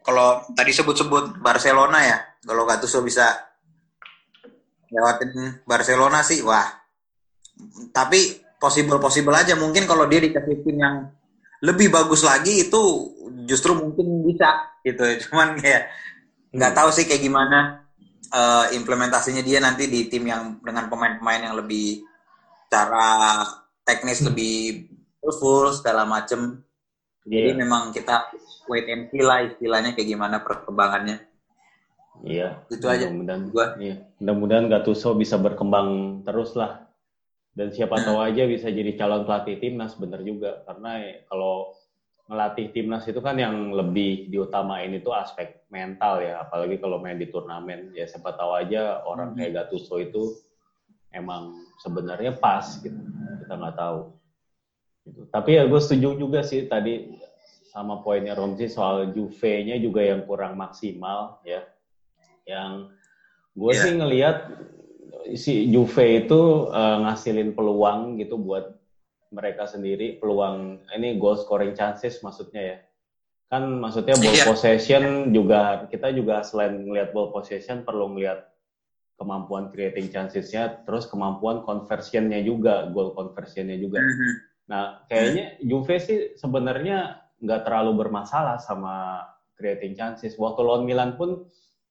kalau 0.09 0.41
tadi 0.57 0.73
sebut-sebut 0.73 1.37
Barcelona 1.37 2.01
ya, 2.01 2.17
kalau 2.41 2.65
Gattuso 2.65 3.05
bisa 3.05 3.29
lewatin 4.89 5.61
Barcelona 5.69 6.25
sih, 6.25 6.41
wah. 6.41 6.65
Tapi 7.93 8.41
possible 8.57 8.97
possible 8.97 9.37
aja. 9.37 9.53
Mungkin 9.53 9.85
kalau 9.85 10.09
dia 10.09 10.17
dikasih 10.17 10.65
tim 10.65 10.81
yang 10.81 11.05
lebih 11.61 11.93
bagus 11.93 12.25
lagi 12.25 12.65
itu 12.65 12.81
justru 13.45 13.77
mungkin 13.77 14.25
bisa 14.25 14.81
gitu. 14.81 15.05
Cuman 15.29 15.61
kayak 15.61 15.93
nggak 16.57 16.73
tahu 16.73 16.89
sih 16.89 17.05
kayak 17.05 17.21
gimana 17.21 17.85
uh, 18.33 18.65
implementasinya 18.73 19.45
dia 19.45 19.61
nanti 19.61 19.85
di 19.85 20.09
tim 20.09 20.25
yang 20.25 20.57
dengan 20.65 20.89
pemain-pemain 20.89 21.53
yang 21.53 21.53
lebih 21.53 22.01
cara 22.65 23.45
teknis 23.85 24.25
lebih 24.25 24.89
full 25.21 25.69
segala 25.69 26.09
macem. 26.09 26.65
Jadi 27.29 27.53
Iya. 27.53 27.61
memang 27.61 27.93
kita 27.93 28.33
wait 28.69 28.85
and 28.87 29.09
see 29.09 29.25
lah 29.25 29.41
istilahnya 29.43 29.97
kayak 29.97 30.07
gimana 30.13 30.37
perkembangannya. 30.45 31.25
Iya. 32.23 32.61
Itu 32.69 32.85
aja. 32.87 33.07
Mudah-mudahan 33.07 33.43
Gua. 33.51 33.65
Iya. 33.79 33.95
Mudah-mudahan 34.21 34.65
Gattuso 34.69 35.15
bisa 35.17 35.35
berkembang 35.39 36.21
terus 36.23 36.53
lah. 36.53 36.85
Dan 37.55 37.73
siapa 37.73 37.97
tahu 38.05 38.21
aja 38.21 38.45
bisa 38.45 38.69
jadi 38.69 38.93
calon 38.95 39.25
pelatih 39.25 39.57
timnas 39.59 39.95
bener 39.97 40.21
juga. 40.23 40.61
Karena 40.67 40.99
ya, 40.99 41.15
kalau 41.27 41.73
ngelatih 42.29 42.69
timnas 42.69 43.09
itu 43.09 43.17
kan 43.25 43.33
yang 43.41 43.73
lebih 43.73 44.29
diutamain 44.29 44.93
itu 44.93 45.09
aspek 45.15 45.65
mental 45.73 46.21
ya. 46.21 46.45
Apalagi 46.45 46.77
kalau 46.77 47.01
main 47.01 47.17
di 47.17 47.27
turnamen. 47.31 47.95
Ya 47.95 48.05
siapa 48.05 48.35
tahu 48.35 48.53
aja 48.53 49.01
orang 49.07 49.33
Hmm. 49.33 49.37
kayak 49.39 49.65
Gattuso 49.65 49.97
itu 49.97 50.35
emang 51.09 51.55
sebenarnya 51.81 52.35
pas 52.37 52.77
gitu. 52.77 52.99
Kita 53.43 53.53
nggak 53.57 53.77
tahu. 53.79 53.99
Gitu. 55.07 55.21
Tapi 55.31 55.49
ya 55.57 55.63
gue 55.65 55.81
setuju 55.81 56.19
juga 56.19 56.45
sih 56.45 56.67
tadi 56.69 57.17
sama 57.79 58.03
poinnya 58.03 58.35
Romsi 58.35 58.67
soal 58.67 59.07
Juve-nya 59.07 59.79
juga 59.79 60.03
yang 60.03 60.19
kurang 60.27 60.59
maksimal 60.59 61.39
ya. 61.39 61.63
Yang 62.43 62.91
gue 63.55 63.71
Iya. 63.71 63.79
sih 63.79 63.91
ngelihat 63.95 64.37
si 65.39 65.53
Juve 65.71 66.27
itu 66.27 66.41
eh, 66.67 66.97
ngasilin 66.99 67.55
peluang 67.55 68.19
gitu 68.19 68.35
buat 68.35 68.67
mereka 69.31 69.63
sendiri 69.63 70.19
peluang 70.19 70.75
ini 70.91 71.15
goal 71.15 71.39
scoring 71.39 71.71
chances 71.71 72.19
maksudnya 72.19 72.75
ya 72.75 72.77
kan 73.47 73.63
maksudnya 73.79 74.17
ball 74.17 74.35
Iya. 74.35 74.45
possession 74.45 75.03
juga 75.31 75.85
kita 75.85 76.09
juga 76.11 76.41
selain 76.41 76.73
ngelihat 76.75 77.13
ball 77.13 77.29
possession 77.29 77.79
perlu 77.79 78.09
ngelihat 78.11 78.41
kemampuan 79.15 79.69
creating 79.69 80.09
chancesnya 80.09 80.73
terus 80.81 81.05
kemampuan 81.05 81.61
conversionnya 81.61 82.41
juga 82.41 82.83
goal 82.89 83.13
conversionnya 83.15 83.77
juga 83.77 84.01
Mhm. 84.03 84.31
Nah, 84.69 84.93
kayaknya 85.09 85.57
Juve 85.61 85.97
sih 85.97 86.29
sebenarnya 86.37 87.17
nggak 87.39 87.67
terlalu 87.67 88.05
bermasalah 88.05 88.59
sama 88.59 89.25
creating 89.55 89.95
chances. 89.95 90.35
Waktu 90.39 90.63
lawan 90.63 90.87
Milan 90.87 91.19
pun 91.19 91.43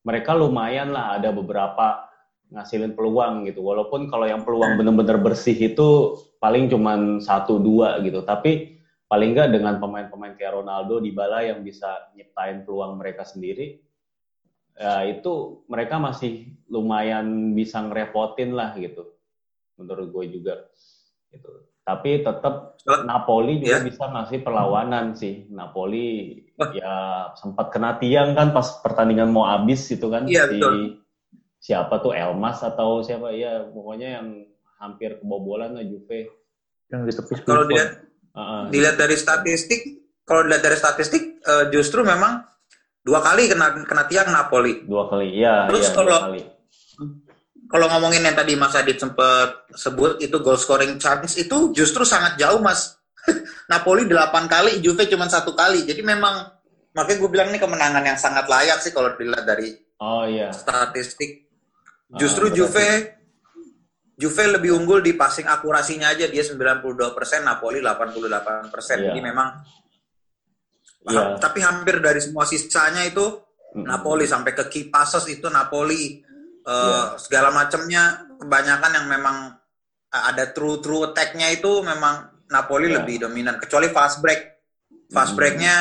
mereka 0.05 0.33
lumayan 0.33 0.93
lah 0.93 1.21
ada 1.21 1.33
beberapa 1.35 2.09
ngasilin 2.49 2.97
peluang 2.97 3.45
gitu. 3.45 3.61
Walaupun 3.61 4.09
kalau 4.09 4.25
yang 4.25 4.40
peluang 4.45 4.81
bener-bener 4.81 5.21
bersih 5.21 5.57
itu 5.57 6.17
paling 6.40 6.69
cuman 6.73 7.21
satu 7.21 7.61
dua 7.61 8.00
gitu. 8.00 8.25
Tapi 8.25 8.81
paling 9.09 9.37
nggak 9.37 9.52
dengan 9.52 9.76
pemain-pemain 9.81 10.37
kayak 10.37 10.64
Ronaldo, 10.64 11.00
Dybala 11.00 11.45
yang 11.45 11.64
bisa 11.64 12.12
nyiptain 12.12 12.64
peluang 12.64 13.00
mereka 13.00 13.25
sendiri, 13.25 13.81
ya 14.76 15.05
itu 15.09 15.64
mereka 15.69 15.97
masih 15.97 16.52
lumayan 16.69 17.57
bisa 17.57 17.81
ngerepotin 17.85 18.52
lah 18.52 18.76
gitu. 18.76 19.09
Menurut 19.81 20.12
gue 20.12 20.25
juga 20.40 20.55
gitu. 21.33 21.69
Tapi 21.88 22.21
tetap 22.21 22.76
Napoli 23.02 23.57
juga 23.59 23.80
Ya. 23.80 23.80
bisa 23.80 24.04
ngasih 24.04 24.45
perlawanan 24.45 25.16
sih. 25.16 25.49
Napoli 25.49 26.37
ya 26.76 26.95
sempat 27.33 27.73
kena 27.73 27.97
tiang 27.97 28.37
kan 28.37 28.52
pas 28.52 28.76
pertandingan 28.78 29.33
mau 29.33 29.49
habis 29.49 29.88
itu 29.88 30.04
kan 30.07 30.28
Iya, 30.28 30.45
si 30.45 30.52
betul. 30.54 30.75
siapa 31.59 31.95
tuh 31.99 32.12
Elmas 32.12 32.61
atau 32.61 33.00
siapa 33.00 33.33
ya 33.33 33.64
pokoknya 33.64 34.21
yang 34.21 34.28
hampir 34.76 35.16
kebobolan 35.16 35.73
lah 35.73 35.83
Juve. 35.83 36.28
Yang 36.87 37.00
di 37.02 37.12
tepi 37.14 37.33
Kalau 37.42 37.64
dilihat 37.64 37.90
Heeh. 38.30 38.62
dilihat 38.68 38.97
dari 38.97 39.16
statistik, 39.16 39.80
kalau 40.23 40.45
dilihat 40.45 40.61
dari 40.62 40.76
statistik 40.76 41.23
eh, 41.40 41.64
justru 41.71 42.04
memang 42.04 42.45
dua 43.00 43.25
kali 43.25 43.49
kena 43.49 43.80
kena 43.83 44.04
tiang 44.04 44.28
Napoli. 44.28 44.85
dua 44.85 45.09
kali. 45.09 45.33
Iya, 45.35 45.73
Terus 45.73 45.88
dua 45.88 45.97
kalau- 45.97 46.23
kali. 46.28 46.40
Kalau 47.68 47.84
ngomongin 47.87 48.25
yang 48.25 48.32
tadi 48.32 48.56
Mas 48.56 48.72
Adit 48.72 48.96
sempat 48.96 49.68
sebut 49.76 50.16
itu 50.18 50.40
goal 50.40 50.56
scoring 50.56 50.96
chance 50.96 51.37
itu 51.37 51.68
justru 51.70 52.00
sangat 52.00 52.40
jauh 52.40 52.58
Mas. 52.58 52.96
Napoli 53.72 54.08
8 54.08 54.16
kali, 54.48 54.80
Juve 54.80 55.04
cuma 55.04 55.28
satu 55.28 55.52
kali. 55.52 55.84
Jadi 55.84 56.00
memang 56.00 56.48
makanya 56.96 57.18
gue 57.20 57.28
bilang 57.28 57.48
ini 57.52 57.60
kemenangan 57.60 58.00
yang 58.00 58.16
sangat 58.16 58.48
layak 58.48 58.80
sih 58.80 58.88
kalau 58.90 59.12
dilihat 59.12 59.44
dari 59.44 59.76
Oh 60.00 60.25
iya. 60.25 60.48
statistik. 60.48 61.44
Ah, 62.08 62.16
Justru 62.16 62.48
berarti- 62.48 62.56
Juve 62.56 62.88
Juve 64.18 64.44
lebih 64.50 64.75
unggul 64.75 64.98
di 64.98 65.14
passing 65.14 65.46
akurasinya 65.46 66.10
aja 66.10 66.26
dia 66.26 66.42
92%, 66.42 66.82
Napoli 67.44 67.78
88%. 67.78 68.98
Iya. 68.98 69.12
Jadi 69.12 69.20
memang 69.20 69.48
Iya. 71.06 71.38
tapi 71.38 71.60
hampir 71.60 72.00
dari 72.00 72.18
semua 72.18 72.42
sisanya 72.42 73.04
itu. 73.04 73.44
Napoli 73.68 74.25
sampai 74.25 74.56
ke 74.56 74.64
key 74.66 74.88
passes 74.88 75.28
itu 75.28 75.46
Napoli 75.46 76.25
eh, 76.68 76.76
Iya. 76.76 77.16
segala 77.16 77.48
macamnya 77.50 78.28
kebanyakan 78.37 78.92
yang 78.92 79.06
memang 79.08 79.37
eh, 80.12 80.22
ada 80.28 80.52
true 80.52 80.80
true 80.84 81.08
attack-nya 81.08 81.48
itu 81.52 81.80
memang 81.80 82.28
Napoli 82.52 82.92
Iya. 82.92 83.00
lebih 83.02 83.25
dominan 83.25 83.56
kecuali 83.56 83.88
fast 83.88 84.20
break. 84.20 84.40
Fast 85.08 85.32
Hmm. 85.32 85.38
break-nya 85.40 85.76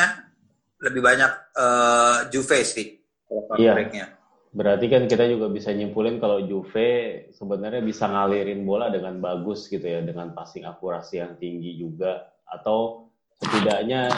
lebih 0.80 1.00
banyak 1.04 1.32
eh, 1.56 2.16
Juve 2.32 2.64
sih. 2.64 2.96
Fast 3.28 3.60
Iya. 3.60 3.72
break-nya. 3.76 4.06
Berarti 4.48 4.88
kan 4.88 5.04
kita 5.04 5.28
juga 5.28 5.52
bisa 5.52 5.68
nyimpulin 5.76 6.16
kalau 6.16 6.40
Juve 6.40 7.28
sebenarnya 7.36 7.84
bisa 7.84 8.08
ngalirin 8.08 8.64
bola 8.64 8.88
dengan 8.88 9.20
bagus 9.20 9.68
gitu 9.68 9.84
ya, 9.84 10.00
dengan 10.00 10.32
passing 10.32 10.64
akurasi 10.64 11.20
yang 11.20 11.36
tinggi 11.36 11.76
juga, 11.76 12.32
atau 12.48 13.12
setidaknya 13.36 14.08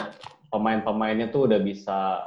pemain-pemainnya 0.47 1.35
tuh 1.35 1.51
udah 1.51 1.59
bisa 1.59 2.23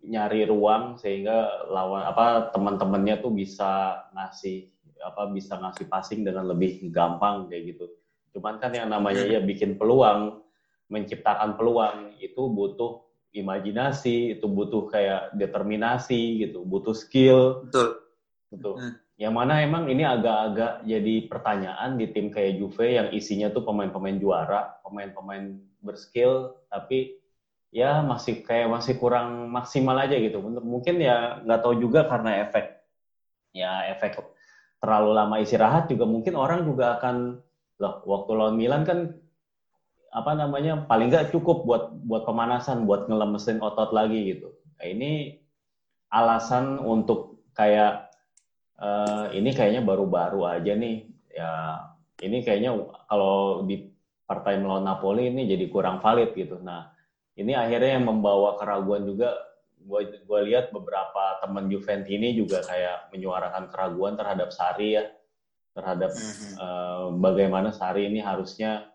nyari 0.00 0.48
ruang 0.48 0.96
sehingga 0.96 1.68
lawan 1.68 2.08
apa 2.08 2.52
teman-temannya 2.56 3.20
tuh 3.20 3.32
bisa 3.32 4.00
ngasih 4.16 4.68
apa 5.00 5.28
bisa 5.32 5.56
ngasih 5.56 5.88
passing 5.88 6.20
dengan 6.24 6.48
lebih 6.48 6.88
gampang 6.92 7.48
kayak 7.48 7.76
gitu. 7.76 7.86
Cuman 8.36 8.60
kan 8.60 8.72
yang 8.72 8.88
namanya 8.88 9.26
ya 9.26 9.40
bikin 9.42 9.76
peluang, 9.76 10.40
menciptakan 10.88 11.56
peluang 11.56 12.16
itu 12.20 12.48
butuh 12.48 13.04
imajinasi, 13.34 14.38
itu 14.38 14.46
butuh 14.46 14.90
kayak 14.90 15.34
determinasi 15.38 16.46
gitu, 16.46 16.66
butuh 16.66 16.94
skill 16.94 17.66
Betul. 17.66 17.88
gitu. 18.54 18.72
Hmm. 18.76 18.94
Yang 19.20 19.34
mana 19.36 19.60
emang 19.60 19.84
ini 19.92 20.00
agak-agak 20.00 20.88
jadi 20.88 21.14
pertanyaan 21.28 22.00
di 22.00 22.08
tim 22.08 22.32
kayak 22.32 22.56
Juve 22.56 22.96
yang 22.96 23.08
isinya 23.12 23.52
tuh 23.52 23.68
pemain-pemain 23.68 24.16
juara, 24.16 24.80
pemain-pemain 24.80 25.60
berskill, 25.84 26.56
tapi 26.72 27.19
ya 27.70 28.02
masih 28.02 28.42
kayak 28.42 28.68
masih 28.70 28.98
kurang 28.98 29.50
maksimal 29.50 29.94
aja 29.98 30.18
gitu. 30.18 30.42
Mungkin 30.42 30.98
ya 30.98 31.40
nggak 31.46 31.60
tahu 31.62 31.74
juga 31.78 32.06
karena 32.10 32.46
efek 32.46 32.82
ya 33.54 33.90
efek 33.94 34.18
terlalu 34.82 35.10
lama 35.14 35.36
istirahat 35.42 35.90
juga 35.90 36.06
mungkin 36.06 36.34
orang 36.38 36.66
juga 36.66 36.98
akan 36.98 37.38
loh 37.80 37.94
waktu 38.06 38.30
lawan 38.36 38.56
Milan 38.58 38.82
kan 38.86 39.14
apa 40.10 40.32
namanya 40.34 40.84
paling 40.90 41.08
nggak 41.10 41.30
cukup 41.30 41.62
buat 41.62 41.84
buat 42.02 42.26
pemanasan 42.26 42.84
buat 42.84 43.06
ngelemesin 43.06 43.62
otot 43.62 43.94
lagi 43.94 44.34
gitu. 44.34 44.50
Nah, 44.78 44.86
ini 44.86 45.38
alasan 46.10 46.82
untuk 46.82 47.46
kayak 47.54 48.10
eh, 48.82 49.26
ini 49.38 49.50
kayaknya 49.54 49.86
baru-baru 49.86 50.42
aja 50.50 50.74
nih 50.74 51.06
ya 51.30 51.50
ini 52.26 52.42
kayaknya 52.42 52.74
kalau 53.06 53.62
di 53.64 53.86
partai 54.26 54.58
melawan 54.58 54.86
Napoli 54.86 55.30
ini 55.30 55.46
jadi 55.46 55.66
kurang 55.70 56.02
valid 56.02 56.34
gitu. 56.34 56.58
Nah 56.58 56.90
ini 57.40 57.56
akhirnya 57.56 57.96
yang 57.96 58.06
membawa 58.06 58.60
keraguan 58.60 59.08
juga 59.08 59.32
gue 59.80 60.00
gue 60.28 60.40
lihat 60.52 60.68
beberapa 60.76 61.40
teman 61.40 61.72
Juventini 61.72 62.36
juga 62.36 62.60
kayak 62.60 63.08
menyuarakan 63.16 63.72
keraguan 63.72 64.12
terhadap 64.14 64.52
Sari 64.52 65.00
ya 65.00 65.08
terhadap 65.72 66.12
Mhm. 66.12 66.52
eh, 66.60 67.06
bagaimana 67.16 67.72
Sari 67.72 68.12
ini 68.12 68.20
harusnya 68.20 68.92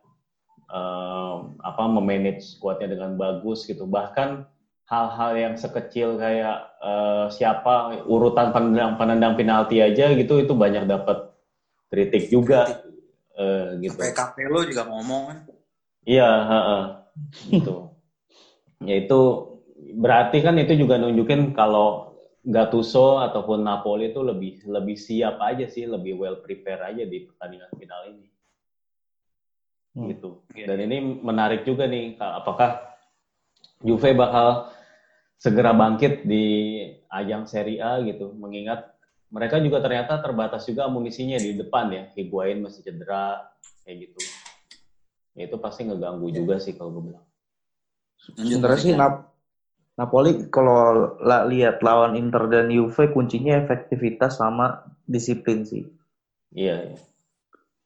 eh, 0.69 1.35
apa 1.61 1.83
memanage 1.89 2.45
squadnya 2.57 2.93
dengan 2.93 3.17
bagus 3.17 3.65
gitu 3.65 3.89
bahkan 3.89 4.45
hal-hal 4.85 5.33
yang 5.33 5.53
sekecil 5.57 6.21
kayak 6.21 6.69
eh, 6.85 7.25
siapa 7.33 8.05
urutan 8.05 8.53
penendang 8.53 8.97
penendang 9.01 9.33
penalti 9.33 9.81
aja 9.81 10.13
gitu 10.13 10.37
itu 10.37 10.53
banyak 10.53 10.85
dapat 10.85 11.33
kritik 11.89 12.29
juga 12.29 12.65
eh, 13.33 13.81
gitu 13.81 13.97
Sampai 13.97 14.13
Capello 14.13 14.61
juga 14.61 14.85
ngomong 14.85 15.21
kan. 15.33 15.37
Iya, 16.05 16.29
heeh. 16.45 16.83
gitu. 17.49 17.94
Ya 18.85 18.95
itu 19.01 19.21
berarti 19.97 20.39
kan 20.45 20.55
itu 20.61 20.77
juga 20.77 21.01
nunjukin 21.01 21.51
kalau 21.51 22.15
Gattuso 22.45 23.17
ataupun 23.25 23.65
Napoli 23.65 24.13
itu 24.13 24.21
lebih 24.21 24.61
lebih 24.69 24.93
siap 24.93 25.41
aja 25.41 25.65
sih, 25.65 25.89
lebih 25.89 26.13
well 26.13 26.37
prepare 26.37 26.93
aja 26.93 27.01
di 27.01 27.17
pertandingan 27.25 27.73
final 27.73 28.01
ini. 28.05 28.29
Hmm. 29.97 30.13
Gitu. 30.13 30.29
Dan 30.53 30.77
ini 30.85 30.97
menarik 31.25 31.65
juga 31.65 31.89
nih, 31.89 32.13
apakah 32.21 32.85
Juve 33.81 34.13
bakal 34.13 34.69
segera 35.41 35.73
bangkit 35.73 36.21
di 36.21 36.45
ajang 37.09 37.49
Serie 37.49 37.81
A 37.81 37.97
gitu, 38.05 38.29
mengingat 38.37 38.85
mereka 39.33 39.57
juga 39.57 39.81
ternyata 39.81 40.21
terbatas 40.21 40.69
juga 40.69 40.85
amunisinya 40.85 41.41
di 41.41 41.57
depan 41.57 41.89
ya, 41.91 42.03
Higuain 42.13 42.61
masih 42.61 42.85
cedera 42.85 43.41
kayak 43.81 44.05
gitu. 44.05 44.21
Ya, 45.33 45.49
itu 45.49 45.57
pasti 45.57 45.83
ngeganggu 45.83 46.29
juga 46.31 46.61
sih 46.61 46.77
kalau 46.77 46.93
gue 46.93 47.11
bilang. 47.11 47.25
Sebenarnya 48.33 48.79
sih 48.81 48.93
Nap 48.97 49.35
Napoli 49.95 50.51
kalau 50.51 51.15
la 51.23 51.47
lihat 51.47 51.79
lawan 51.79 52.19
Inter 52.19 52.51
dan 52.51 52.67
Juve 52.67 53.15
kuncinya 53.15 53.55
efektivitas 53.63 54.43
sama 54.43 54.83
disiplin 55.07 55.63
sih. 55.63 55.87
Iya. 56.51 56.91
iya. 56.91 56.99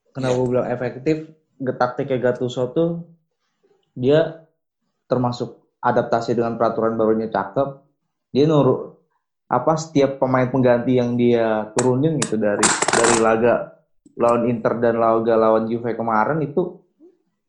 Kenapa 0.09 0.33
gue 0.41 0.47
bilang 0.49 0.69
efektif? 0.73 1.17
Taktiknya 1.59 2.17
Gattuso 2.17 2.71
tuh 2.73 3.03
dia 3.93 4.47
termasuk 5.05 5.59
adaptasi 5.83 6.33
dengan 6.33 6.57
peraturan 6.57 6.97
barunya 6.97 7.29
cakep. 7.29 7.83
Dia 8.33 8.45
nurut 8.49 8.97
apa 9.49 9.73
setiap 9.77 10.21
pemain 10.21 10.45
pengganti 10.45 10.97
yang 10.97 11.17
dia 11.17 11.73
turunin 11.73 12.21
gitu 12.21 12.37
dari 12.37 12.65
dari 12.93 13.17
laga 13.17 13.81
lawan 14.17 14.45
Inter 14.45 14.77
dan 14.77 15.01
laga 15.01 15.33
lawan 15.33 15.65
Juve 15.65 15.97
kemarin 15.97 16.41
itu 16.45 16.77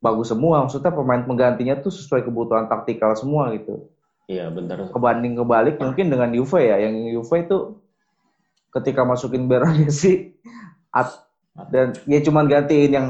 bagus 0.01 0.33
semua. 0.33 0.65
Maksudnya 0.65 0.91
pemain 0.91 1.23
penggantinya 1.23 1.79
tuh 1.79 1.93
sesuai 1.93 2.25
kebutuhan 2.27 2.67
taktikal 2.67 3.13
semua 3.15 3.53
gitu. 3.55 3.87
Iya 4.27 4.49
benar. 4.51 4.89
Kebanding 4.91 5.37
kebalik 5.39 5.77
mungkin 5.79 6.07
dengan 6.09 6.31
Juve 6.33 6.61
ya, 6.65 6.77
yang 6.81 6.97
Juve 7.13 7.37
itu 7.45 7.59
ketika 8.71 9.03
masukin 9.03 9.47
Bernadesi 9.51 10.35
dan 11.75 11.93
ya 12.07 12.19
cuman 12.23 12.47
gantiin 12.47 12.93
yang 12.95 13.09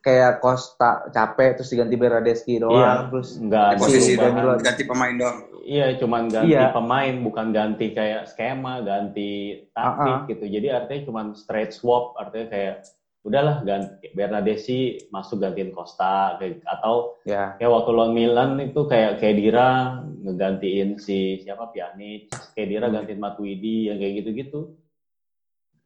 kayak 0.00 0.40
Costa 0.40 1.12
capek 1.12 1.60
terus 1.60 1.68
diganti 1.68 1.96
Bernadeschi 2.00 2.56
doang 2.56 2.72
Iya, 2.72 2.92
terus 3.12 3.36
nggak 3.36 3.64
ada 3.76 3.80
posisi 3.84 4.12
doang, 4.16 4.56
ganti 4.64 4.82
pemain 4.88 5.14
doang. 5.14 5.38
Iya, 5.60 5.86
cuman 6.00 6.22
ganti 6.32 6.56
Iya. 6.56 6.72
pemain, 6.72 7.14
bukan 7.20 7.46
ganti 7.52 7.86
kayak 7.92 8.32
skema, 8.32 8.80
ganti 8.80 9.60
taktik 9.76 10.08
Ah, 10.08 10.24
ah. 10.24 10.28
gitu. 10.30 10.44
Jadi 10.48 10.66
artinya 10.72 11.02
cuman 11.04 11.26
straight 11.36 11.76
swap, 11.76 12.16
artinya 12.16 12.48
kayak 12.48 12.74
udahlah 13.20 13.60
ganti 13.60 14.08
Bernadesi 14.16 14.78
masuk 15.12 15.44
gantiin 15.44 15.76
Costa 15.76 16.40
kayak 16.40 16.64
atau 16.64 17.20
ya 17.28 17.52
kayak 17.60 17.68
waktu 17.68 17.90
lawan 17.92 18.12
Milan 18.16 18.56
itu 18.64 18.88
kayak 18.88 19.20
Kedira 19.20 20.00
ngegantiin 20.00 20.96
si 20.96 21.40
siapa 21.44 21.68
Pjanic, 21.68 22.32
Kedira 22.56 22.88
Hmm. 22.88 22.96
gantiin 22.96 23.20
Matuidi 23.20 23.92
yang 23.92 24.00
kayak 24.00 24.14
gitu-gitu. 24.24 24.72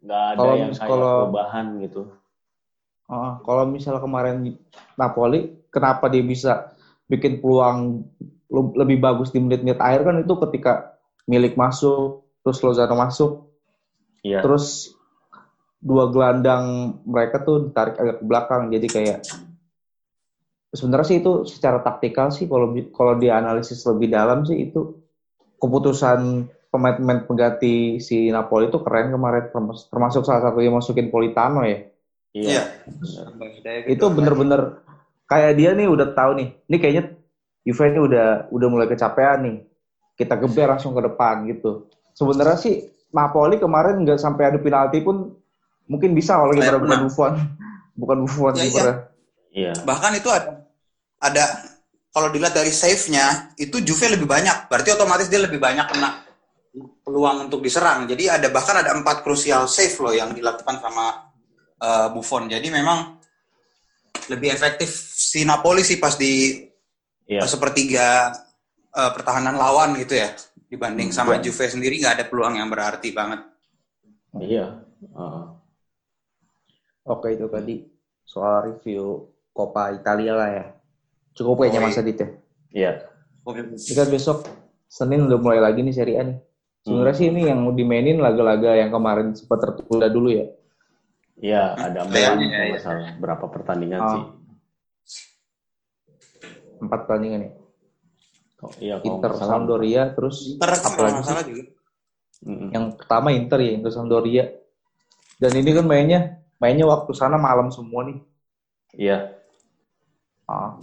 Nggak 0.04 0.24
ada 0.30 0.38
Kalau 0.38 0.54
yang 0.54 0.72
kayak 0.74 0.90
kalau- 0.90 1.18
perubahan 1.26 1.66
gitu. 1.82 2.02
Heeh, 3.04 3.32
kalau 3.44 3.64
misalnya 3.68 4.00
kemarin 4.00 4.36
Napoli, 4.96 5.40
kenapa 5.68 6.08
dia 6.08 6.24
bisa 6.24 6.72
bikin 7.04 7.42
peluang 7.42 8.00
lu- 8.48 8.74
lebih 8.78 8.96
bagus 8.96 9.28
di 9.28 9.42
menit-menit 9.42 9.76
akhir 9.76 10.06
kan 10.06 10.16
itu 10.22 10.34
ketika 10.48 10.72
Milik 11.24 11.56
masuk, 11.56 12.20
terus 12.44 12.60
Lozano 12.60 12.96
masuk, 12.96 13.48
Iya. 14.20 14.44
terus 14.44 14.92
dua 15.84 16.08
gelandang 16.08 16.96
mereka 17.04 17.44
tuh 17.44 17.68
ditarik 17.68 18.00
agak 18.00 18.16
ke 18.20 18.24
belakang, 18.24 18.62
jadi 18.72 18.86
kayak 18.88 19.18
sebenarnya 20.74 21.06
sih 21.06 21.18
itu 21.22 21.46
secara 21.46 21.78
taktikal 21.84 22.32
sih 22.34 22.50
kalau 22.50 22.72
kalau 22.90 23.14
dianalisis 23.14 23.84
lebih 23.86 24.10
dalam 24.10 24.42
sih 24.42 24.66
itu 24.66 24.98
keputusan 25.62 26.50
pemain-pemain 26.68 27.22
pengganti 27.30 28.02
si 28.02 28.26
Napoli 28.34 28.66
itu 28.66 28.82
keren 28.82 29.14
kemarin 29.14 29.46
termas- 29.54 29.86
termasuk 29.86 30.26
salah 30.26 30.50
satu 30.50 30.58
yang 30.58 30.74
masukin 30.74 31.08
Politano 31.08 31.62
ya 31.62 31.86
Iya. 32.34 32.66
Iya. 33.62 33.86
itu 33.86 34.04
bener-bener 34.10 34.82
kayak 35.30 35.54
dia 35.54 35.70
nih 35.70 35.86
udah 35.86 36.18
tahu 36.18 36.34
nih 36.34 36.48
ini 36.66 36.76
kayaknya 36.82 37.04
Juve 37.62 37.84
ini 37.94 38.00
udah 38.02 38.50
udah 38.50 38.68
mulai 38.68 38.90
kecapean 38.90 39.38
nih 39.46 39.56
kita 40.18 40.34
geber 40.42 40.74
langsung 40.74 40.98
ke 40.98 41.02
depan 41.06 41.46
gitu 41.46 41.86
sebenarnya 42.18 42.58
sih 42.58 42.90
Napoli 43.14 43.62
kemarin 43.62 44.02
nggak 44.02 44.18
sampai 44.18 44.50
ada 44.50 44.58
penalti 44.58 44.98
pun 44.98 45.33
mungkin 45.84 46.16
bisa 46.16 46.36
kalau 46.36 46.52
kita 46.52 46.76
bukan 46.76 46.84
benar. 46.88 47.00
Buffon 47.04 47.32
bukan 47.94 48.16
Buffon 48.26 48.52
Iya, 48.54 48.62
kipernya. 48.66 48.94
Iya. 49.54 49.72
Bahkan 49.86 50.12
itu 50.18 50.28
ada 50.32 50.50
ada 51.20 51.44
kalau 52.10 52.30
dilihat 52.30 52.54
dari 52.54 52.70
save-nya 52.70 53.54
itu 53.58 53.82
Juve 53.82 54.06
lebih 54.10 54.26
banyak. 54.26 54.70
Berarti 54.70 54.94
otomatis 54.94 55.26
dia 55.26 55.42
lebih 55.42 55.58
banyak 55.58 55.86
kena 55.88 56.22
peluang 57.02 57.46
untuk 57.46 57.62
diserang. 57.62 58.06
Jadi 58.06 58.26
ada 58.26 58.50
bahkan 58.50 58.74
ada 58.78 58.94
empat 58.94 59.22
krusial 59.22 59.66
save 59.70 59.94
loh 60.02 60.14
yang 60.14 60.30
dilakukan 60.34 60.78
sama 60.78 61.30
eh, 61.78 62.08
Buffon. 62.10 62.46
Jadi 62.50 62.70
memang 62.70 63.18
lebih 64.30 64.50
efektif 64.50 64.88
si 65.14 65.44
Napoli 65.44 65.84
sih 65.84 66.00
pas 66.00 66.16
di 66.16 66.64
Iya. 67.24 67.40
eh, 67.40 67.48
sepertiga 67.48 68.32
eh, 68.90 69.10
pertahanan 69.16 69.56
lawan 69.56 69.96
gitu 69.96 70.12
ya 70.18 70.28
dibanding 70.68 71.08
Hmm, 71.08 71.16
sama 71.16 71.32
iya. 71.38 71.42
Juve 71.46 71.64
sendiri 71.70 71.96
nggak 72.02 72.14
ada 72.20 72.24
peluang 72.28 72.58
yang 72.58 72.68
berarti 72.68 73.14
banget. 73.14 73.40
Iya. 74.36 74.82
Heeh. 75.14 75.44
Oke 77.04 77.28
itu 77.28 77.46
tadi 77.46 77.74
soal 78.22 78.70
review 78.70 79.24
Coppa 79.50 79.92
Italia 79.92 80.32
lah 80.32 80.48
ya 80.50 80.64
cukup 81.32 81.62
kayaknya 81.62 81.80
Oh, 81.80 81.86
masa 81.86 82.00
dit 82.00 82.16
ya 82.16 82.28
Iya. 82.74 82.92
Ini 83.70 83.94
kan 83.94 84.08
besok 84.08 84.38
Senin 84.84 85.24
udah 85.24 85.36
mulai 85.36 85.60
lagi 85.60 85.78
nih 85.78 85.92
Serie 85.92 86.16
A 86.16 86.24
nih 86.24 86.38
sebenarnya 86.80 87.14
sih 87.14 87.28
ini 87.28 87.40
yang 87.44 87.60
mau 87.60 87.70
dimainin 87.70 88.18
laga-laga 88.18 88.74
yang 88.74 88.88
kemarin 88.88 89.30
sempat 89.32 89.60
tertunda 89.60 90.06
dulu 90.06 90.32
ya 90.32 90.46
Iya, 91.34 91.62
ada 91.74 91.98
empat 92.02 92.14
Kayaknya, 92.14 92.46
kalau 92.46 92.46
iya. 92.56 92.70
nggak 92.70 92.80
salah. 92.80 93.10
berapa 93.16 93.44
pertandingan 93.48 93.98
Ah. 93.98 94.10
sih? 94.10 94.22
empat 96.80 96.98
pertandingan 97.04 97.40
ya 97.42 97.52
Oh, 98.56 98.72
iya, 98.80 98.96
Inter 98.98 99.28
nggak 99.28 99.38
salah. 99.38 99.50
Sampdoria 99.52 100.02
terus 100.10 100.36
Inter 100.48 100.70
apalagi 100.72 101.20
sih? 101.20 101.36
juga. 101.44 101.64
Yang 102.70 102.84
pertama 102.96 103.28
Inter 103.30 103.58
ya 103.60 103.70
Inter 103.72 103.92
Sampdoria 103.92 104.44
dan 105.36 105.52
ini 105.52 105.70
kan 105.70 105.84
mainnya 105.84 106.20
mainnya 106.58 106.86
waktu 106.88 107.12
sana 107.16 107.36
malam 107.40 107.70
semua 107.72 108.06
nih 108.06 108.18
Iya, 108.94 109.34
ah. 110.46 110.78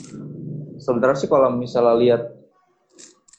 sebenarnya 0.83 1.23
sih 1.23 1.31
kalau 1.31 1.47
misalnya 1.55 1.95
lihat 1.95 2.23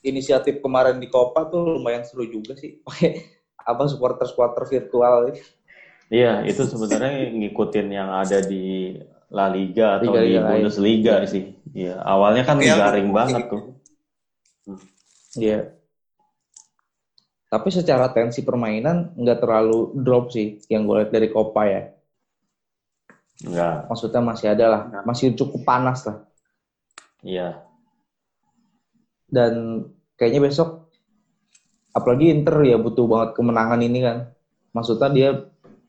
inisiatif 0.01 0.65
kemarin 0.65 0.97
di 0.97 1.13
Copa 1.13 1.45
tuh 1.53 1.77
lumayan 1.77 2.09
seru 2.09 2.25
juga 2.25 2.57
sih 2.57 2.81
pakai 2.81 3.21
apa 3.71 3.85
supporter 3.85 4.25
supporter 4.25 4.65
virtual 4.65 5.29
iya 6.09 6.41
itu 6.49 6.65
sebenarnya 6.65 7.37
ngikutin 7.37 7.87
yang 7.93 8.09
ada 8.17 8.41
di 8.41 8.97
La 9.33 9.49
Liga 9.49 9.97
atau 9.97 10.13
Liga-liga 10.13 10.41
di. 10.45 10.49
Bundesliga 10.61 11.15
sih. 11.25 11.45
Iya, 11.73 11.97
awalnya 12.05 12.45
kan 12.45 12.61
Iya, 12.61 12.77
garing 12.77 13.11
banget 13.17 13.49
tuh. 13.49 13.81
Iya. 15.41 15.73
Tapi 17.49 17.69
secara 17.73 18.13
tensi 18.13 18.45
permainan 18.45 19.17
nggak 19.17 19.41
terlalu 19.41 19.97
drop 19.97 20.29
sih 20.37 20.61
yang 20.69 20.85
gue 20.85 21.01
lihat 21.01 21.13
dari 21.17 21.33
Copa 21.33 21.65
ya. 21.65 21.83
Enggak, 23.43 23.91
Maksudnya 23.91 24.23
masih 24.23 24.47
ada 24.55 24.67
lah, 24.71 24.83
masih 25.03 25.35
cukup 25.35 25.67
panas 25.67 26.07
lah. 26.07 26.23
iya. 27.27 27.63
Dan 29.27 29.85
kayaknya 30.15 30.47
besok, 30.47 30.93
apalagi 31.97 32.31
Inter 32.31 32.63
ya 32.63 32.77
butuh 32.79 33.09
banget 33.09 33.31
kemenangan 33.35 33.81
ini 33.83 33.99
kan. 34.05 34.19
Maksudnya 34.77 35.09
dia 35.11 35.29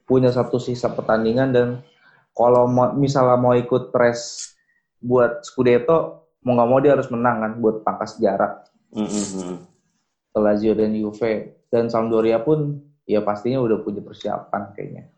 punya 0.08 0.32
satu 0.32 0.58
sisa 0.58 0.92
pertandingan 0.92 1.50
dan 1.52 1.68
kalau 2.34 2.66
mau, 2.66 2.90
misalnya 2.96 3.38
mau 3.38 3.54
ikut 3.54 3.94
race 3.94 4.58
buat 5.04 5.46
Scudetto, 5.46 6.32
mau 6.42 6.58
nggak 6.58 6.70
mau 6.72 6.80
dia 6.82 6.96
harus 6.96 7.12
menang 7.12 7.38
kan 7.44 7.52
buat 7.60 7.86
pangkas 7.86 8.18
jarak. 8.18 8.66
Mm-mm. 8.94 9.58
ke 10.34 10.38
Lazio 10.38 10.78
dan 10.78 10.94
Juve 10.94 11.66
dan 11.74 11.90
Sampdoria 11.90 12.42
pun 12.42 12.78
ya 13.10 13.26
pastinya 13.26 13.58
udah 13.62 13.82
punya 13.82 14.06
persiapan 14.06 14.70
kayaknya 14.78 15.10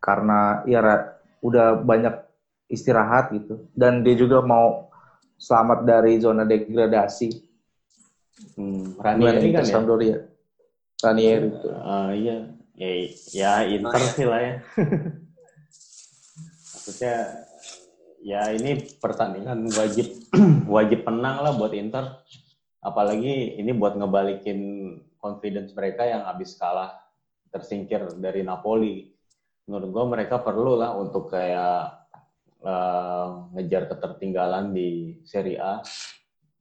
karena 0.00 0.64
ya 0.64 0.80
udah 1.44 1.80
banyak 1.80 2.16
istirahat 2.66 3.32
gitu 3.36 3.68
dan 3.76 4.02
dia 4.02 4.16
juga 4.16 4.40
mau 4.40 4.88
selamat 5.40 5.84
dari 5.84 6.20
zona 6.20 6.44
degradasi 6.44 7.50
Hmm, 8.56 8.96
Ranieri 8.96 9.52
kan 9.52 9.64
ya? 9.68 9.72
Sampdoria 9.76 10.16
Ranieri 11.00 11.52
itu 11.52 11.68
Ah, 11.76 12.12
iya, 12.12 12.48
ya, 12.76 12.88
ya 13.32 13.52
Inter 13.68 14.02
sih 14.16 14.24
lah 14.24 14.40
ya. 14.40 14.54
Maksudnya 16.72 17.16
ya 18.20 18.52
ini 18.52 18.84
pertandingan 19.00 19.68
wajib 19.72 20.12
wajib 20.76 21.04
menang 21.04 21.44
lah 21.44 21.52
buat 21.56 21.72
Inter. 21.76 22.20
Apalagi 22.80 23.60
ini 23.60 23.76
buat 23.76 23.96
ngebalikin 23.96 24.60
confidence 25.20 25.76
mereka 25.76 26.08
yang 26.08 26.24
habis 26.24 26.56
kalah 26.56 26.96
tersingkir 27.52 28.16
dari 28.16 28.40
Napoli. 28.40 29.12
Menurut 29.70 29.88
gua 29.94 30.04
mereka 30.10 30.42
perlu 30.42 30.74
lah 30.74 30.98
untuk 30.98 31.30
kayak 31.30 32.10
eh, 32.66 33.26
ngejar 33.54 33.86
ketertinggalan 33.86 34.74
di 34.74 35.22
Serie 35.22 35.62
A 35.62 35.78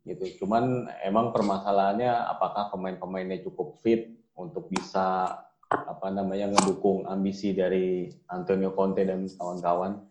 gitu. 0.05 0.45
Cuman 0.45 0.85
emang 1.01 1.33
permasalahannya 1.33 2.13
apakah 2.29 2.69
pemain-pemainnya 2.69 3.41
cukup 3.41 3.81
fit 3.81 4.13
untuk 4.37 4.69
bisa 4.69 5.33
apa 5.69 6.07
namanya 6.09 6.49
ngedukung 6.53 7.05
ambisi 7.05 7.53
dari 7.53 8.09
Antonio 8.29 8.73
Conte 8.73 9.05
dan 9.05 9.25
kawan-kawan 9.29 10.01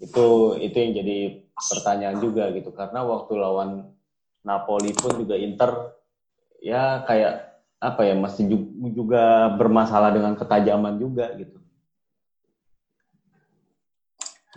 itu 0.00 0.56
itu 0.62 0.76
yang 0.78 0.92
jadi 0.96 1.18
pertanyaan 1.52 2.18
juga 2.24 2.48
gitu 2.56 2.72
karena 2.72 3.04
waktu 3.04 3.32
lawan 3.36 3.92
Napoli 4.46 4.96
pun 4.96 5.12
juga 5.20 5.36
Inter 5.36 5.92
ya 6.64 7.04
kayak 7.04 7.48
apa 7.78 8.02
ya 8.06 8.14
masih 8.16 8.48
juga 8.96 9.54
bermasalah 9.54 10.10
dengan 10.10 10.34
ketajaman 10.34 10.98
juga 10.98 11.30
gitu. 11.36 11.57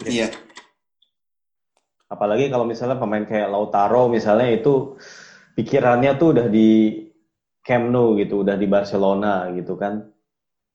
Iya. 0.05 0.27
Apalagi 2.11 2.51
kalau 2.51 2.67
misalnya 2.67 2.99
pemain 2.99 3.23
kayak 3.23 3.47
Lautaro 3.47 4.11
misalnya 4.11 4.51
itu 4.51 4.99
pikirannya 5.55 6.19
tuh 6.19 6.27
udah 6.35 6.47
di 6.51 6.99
Camp 7.61 7.93
Nou 7.93 8.17
gitu, 8.17 8.41
udah 8.41 8.57
di 8.57 8.67
Barcelona 8.67 9.47
gitu 9.53 9.77
kan. 9.77 10.09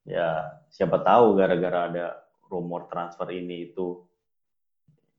Ya 0.06 0.62
siapa 0.70 1.02
tahu 1.02 1.34
gara-gara 1.34 1.90
ada 1.90 2.06
rumor 2.46 2.86
transfer 2.86 3.26
ini 3.34 3.70
itu 3.72 4.06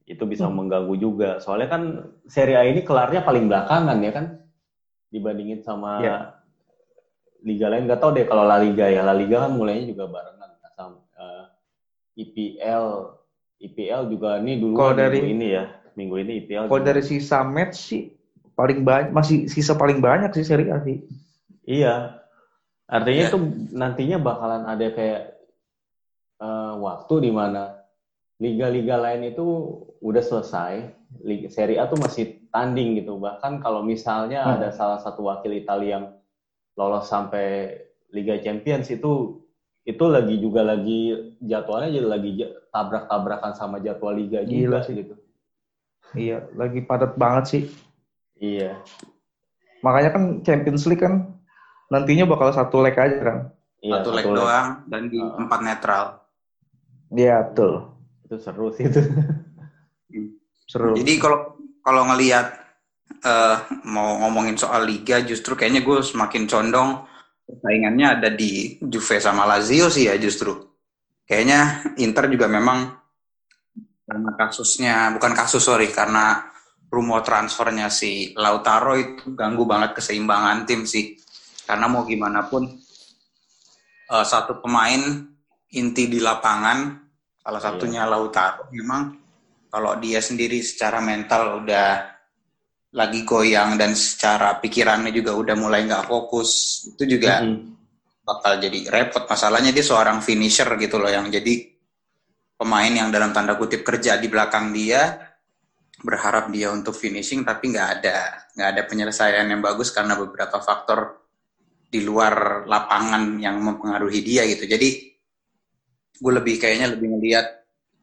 itu 0.07 0.23
bisa 0.23 0.47
hmm. 0.47 0.55
mengganggu 0.55 0.95
juga. 0.95 1.29
Soalnya 1.43 1.67
kan 1.67 1.81
Serie 2.25 2.55
A 2.55 2.63
ini 2.63 2.81
kelarnya 2.81 3.27
paling 3.27 3.51
belakangan 3.51 3.99
ya 3.99 4.11
kan 4.15 4.25
dibandingin 5.11 5.61
sama 5.61 5.99
yeah. 5.99 6.21
liga 7.43 7.67
lain. 7.67 7.91
Gak 7.91 7.99
tau 7.99 8.15
deh 8.15 8.23
kalau 8.23 8.47
La 8.47 8.55
Liga 8.55 8.87
ya. 8.87 9.03
La 9.03 9.11
Liga 9.11 9.43
kan 9.43 9.51
mulainya 9.51 9.91
juga 9.91 10.07
barengan 10.07 10.51
sama 10.63 11.03
uh, 11.19 11.45
IPL. 12.15 13.16
IPL 13.57 14.13
juga 14.13 14.37
ini 14.37 14.61
dulu 14.61 14.77
kalau 14.77 14.93
dari 14.93 15.19
ini 15.33 15.47
ya. 15.57 15.65
Minggu 15.97 16.15
ini 16.21 16.45
IPL. 16.45 16.69
Kalau 16.69 16.83
dari 16.85 17.01
sisa 17.01 17.41
match 17.41 17.77
sih 17.77 18.03
paling 18.53 18.85
banyak 18.85 19.09
masih 19.13 19.49
sisa 19.49 19.73
paling 19.73 19.97
banyak 19.97 20.29
sih 20.33 20.45
Serie 20.45 20.69
A 20.69 20.77
sih. 20.85 21.01
Iya. 21.65 22.21
Artinya 22.87 23.23
tuh 23.33 23.41
nantinya 23.75 24.17
bakalan 24.21 24.63
ada 24.63 24.87
kayak 24.93 25.21
uh, 26.39 26.79
waktu 26.79 27.27
di 27.27 27.31
mana 27.33 27.83
liga-liga 28.37 28.95
lain 29.01 29.33
itu 29.33 29.45
udah 29.99 30.23
selesai, 30.23 30.93
Liga 31.25 31.49
Serie 31.49 31.81
A 31.81 31.89
tuh 31.89 31.97
masih 31.97 32.45
tanding 32.53 33.01
gitu. 33.01 33.17
Bahkan 33.17 33.59
kalau 33.59 33.81
misalnya 33.81 34.45
hmm. 34.45 34.53
ada 34.57 34.69
salah 34.71 35.01
satu 35.01 35.27
wakil 35.27 35.51
Italia 35.57 35.99
yang 35.99 36.05
lolos 36.77 37.09
sampai 37.09 37.73
Liga 38.13 38.37
Champions 38.39 38.87
itu 38.93 39.41
itu 39.87 40.03
lagi 40.03 40.35
juga 40.43 40.67
lagi 40.67 41.31
jadwalnya 41.39 41.95
jadi 41.95 42.07
lagi 42.11 42.29
tabrak-tabrakan 42.75 43.55
sama 43.55 43.79
jadwal 43.79 44.19
liga 44.19 44.43
Gila 44.43 44.83
sih 44.83 44.99
gitu. 44.99 45.15
Iya, 46.11 46.43
lagi 46.59 46.83
padat 46.83 47.15
banget 47.15 47.43
sih. 47.47 47.63
Iya. 48.35 48.83
Makanya 49.79 50.11
kan 50.11 50.23
Champions 50.43 50.83
League 50.91 50.99
kan 50.99 51.31
nantinya 51.87 52.27
bakal 52.27 52.51
satu 52.51 52.83
leg 52.83 52.99
aja 52.99 53.17
kan. 53.23 53.37
Iya, 53.79 54.03
satu, 54.03 54.11
satu 54.11 54.17
leg, 54.19 54.25
leg 54.27 54.35
doang 54.35 54.67
dan 54.91 55.01
di 55.07 55.19
uh. 55.23 55.39
empat 55.39 55.59
netral. 55.63 56.05
Iya, 57.15 57.47
betul. 57.47 57.87
Itu 58.27 58.35
seru 58.43 58.67
sih 58.75 58.91
itu. 58.91 58.99
seru. 60.71 60.99
Jadi 60.99 61.15
kalau 61.15 61.55
kalau 61.79 62.03
ngelihat 62.11 62.59
uh, 63.23 63.63
mau 63.87 64.19
ngomongin 64.27 64.59
soal 64.59 64.83
liga 64.83 65.23
justru 65.23 65.55
kayaknya 65.55 65.79
gue 65.79 66.03
semakin 66.03 66.43
condong 66.43 67.07
persaingannya 67.47 68.19
ada 68.19 68.29
di 68.29 68.75
Juve 68.83 69.23
sama 69.23 69.47
Lazio 69.47 69.87
sih 69.87 70.11
ya 70.11 70.19
justru. 70.19 70.51
Kayaknya 71.23 71.91
Inter 72.03 72.27
juga 72.27 72.51
memang 72.51 72.91
karena 74.07 74.31
kasusnya 74.39 75.11
bukan 75.15 75.31
kasus 75.35 75.63
sorry 75.63 75.91
karena 75.91 76.47
rumor 76.87 77.19
transfernya 77.23 77.91
si 77.91 78.31
Lautaro 78.35 78.95
itu 78.95 79.35
ganggu 79.35 79.67
banget 79.67 79.91
keseimbangan 79.99 80.63
tim 80.63 80.87
sih 80.87 81.19
karena 81.67 81.91
mau 81.91 82.07
gimana 82.07 82.47
pun 82.47 82.63
uh, 84.07 84.23
satu 84.23 84.63
pemain 84.63 85.27
inti 85.75 86.07
di 86.07 86.23
lapangan 86.23 86.95
salah 87.43 87.59
satunya 87.59 88.07
iya. 88.07 88.11
Lautaro 88.11 88.71
memang 88.71 89.19
kalau 89.67 89.99
dia 89.99 90.23
sendiri 90.23 90.63
secara 90.63 91.03
mental 91.03 91.59
udah 91.63 92.16
lagi 92.97 93.21
goyang 93.21 93.77
dan 93.77 93.93
secara 93.93 94.57
pikirannya 94.57 95.13
juga 95.13 95.37
udah 95.37 95.53
mulai 95.53 95.85
nggak 95.85 96.09
fokus 96.09 96.81
itu 96.89 97.17
juga 97.17 97.45
mm 97.45 97.45
-hmm. 97.45 97.61
bakal 98.25 98.57
jadi 98.57 98.79
repot 98.89 99.29
masalahnya 99.29 99.69
dia 99.69 99.85
seorang 99.85 100.17
finisher 100.25 100.65
gitu 100.81 100.97
loh 100.97 101.07
yang 101.13 101.29
jadi 101.29 101.77
pemain 102.57 102.89
yang 102.89 103.13
dalam 103.13 103.29
tanda 103.29 103.53
kutip 103.53 103.85
kerja 103.85 104.17
di 104.17 104.25
belakang 104.25 104.73
dia 104.73 105.29
berharap 106.01 106.49
dia 106.49 106.73
untuk 106.73 106.97
finishing 106.97 107.45
tapi 107.45 107.69
nggak 107.69 107.89
ada 108.01 108.49
nggak 108.57 108.69
ada 108.73 108.81
penyelesaian 108.89 109.45
yang 109.45 109.61
bagus 109.61 109.93
karena 109.93 110.17
beberapa 110.17 110.57
faktor 110.57 111.21
di 111.87 112.01
luar 112.01 112.65
lapangan 112.65 113.37
yang 113.37 113.61
mempengaruhi 113.61 114.25
dia 114.25 114.41
gitu 114.49 114.65
jadi 114.65 114.89
gue 116.17 116.33
lebih 116.33 116.57
kayaknya 116.57 116.97
lebih 116.97 117.13
melihat 117.13 117.45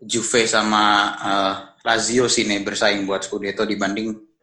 Juve 0.05 0.47
sama 0.47 0.85
uh, 1.19 1.55
Lazio 1.83 2.31
sih 2.31 2.47
nih 2.47 2.63
bersaing 2.63 3.03
buat 3.07 3.27
Scudetto 3.27 3.67
dibanding 3.67 4.34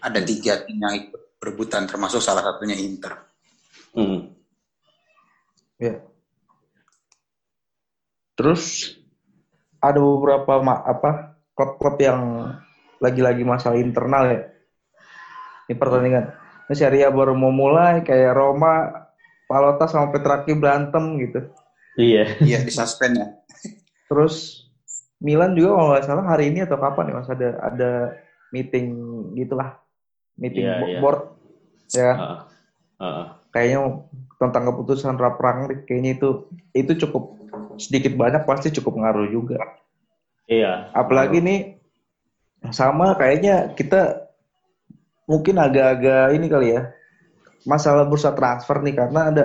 ada 0.00 0.20
tiga 0.22 0.62
tim 0.64 0.78
yang 0.78 0.94
ikut 1.08 1.38
berebutan 1.38 1.86
termasuk 1.86 2.18
salah 2.22 2.42
satunya 2.42 2.74
Inter. 2.78 3.14
Hmm. 3.94 4.34
Ya. 5.78 6.02
Terus 8.34 8.94
ada 9.78 9.98
beberapa 9.98 10.58
apa 10.62 11.38
klub-klub 11.54 11.96
yang 12.02 12.20
lagi-lagi 12.98 13.42
masalah 13.46 13.78
internal 13.78 14.24
ya. 14.30 14.40
Ini 15.70 15.74
pertandingan. 15.78 16.24
Ini 16.68 16.74
Serie 16.74 17.06
A 17.06 17.10
baru 17.14 17.38
mau 17.38 17.54
mulai 17.54 18.02
kayak 18.02 18.34
Roma, 18.34 19.06
Palota 19.46 19.86
sama 19.86 20.10
Petraki 20.10 20.54
berantem 20.58 21.18
gitu. 21.22 21.40
Iya. 21.98 22.38
Iya 22.42 22.58
di 22.66 22.72
suspend 22.74 23.14
ya. 23.18 23.26
Terus 24.10 24.66
Milan 25.18 25.58
juga 25.58 25.74
kalau 25.74 25.88
nggak 25.90 26.04
salah 26.06 26.26
hari 26.30 26.54
ini 26.54 26.62
atau 26.62 26.78
kapan 26.78 27.10
ya 27.10 27.14
mas 27.18 27.30
ada 27.30 27.48
ada 27.58 27.90
meeting 28.54 28.86
gitulah 29.34 29.74
meeting 30.38 30.64
yeah, 30.64 30.80
yeah. 30.86 31.00
board 31.02 31.34
ya. 31.92 32.12
Uh, 32.14 33.02
uh. 33.02 33.24
kayaknya 33.50 34.06
tentang 34.38 34.70
keputusan 34.70 35.18
raprang 35.18 35.66
kayaknya 35.84 36.14
itu 36.14 36.46
itu 36.72 36.92
cukup 37.06 37.34
sedikit 37.78 38.14
banyak 38.14 38.46
pasti 38.46 38.70
cukup 38.74 39.02
ngaruh 39.02 39.28
juga. 39.30 39.58
Iya. 40.48 40.94
Apalagi 40.94 41.42
nih 41.42 41.60
sama 42.74 43.14
kayaknya 43.18 43.74
kita 43.74 44.30
mungkin 45.28 45.60
agak-agak 45.60 46.34
ini 46.34 46.46
kali 46.48 46.68
ya 46.74 46.90
masalah 47.68 48.08
bursa 48.08 48.32
transfer 48.32 48.80
nih 48.80 48.96
karena 48.96 49.28
ada 49.28 49.44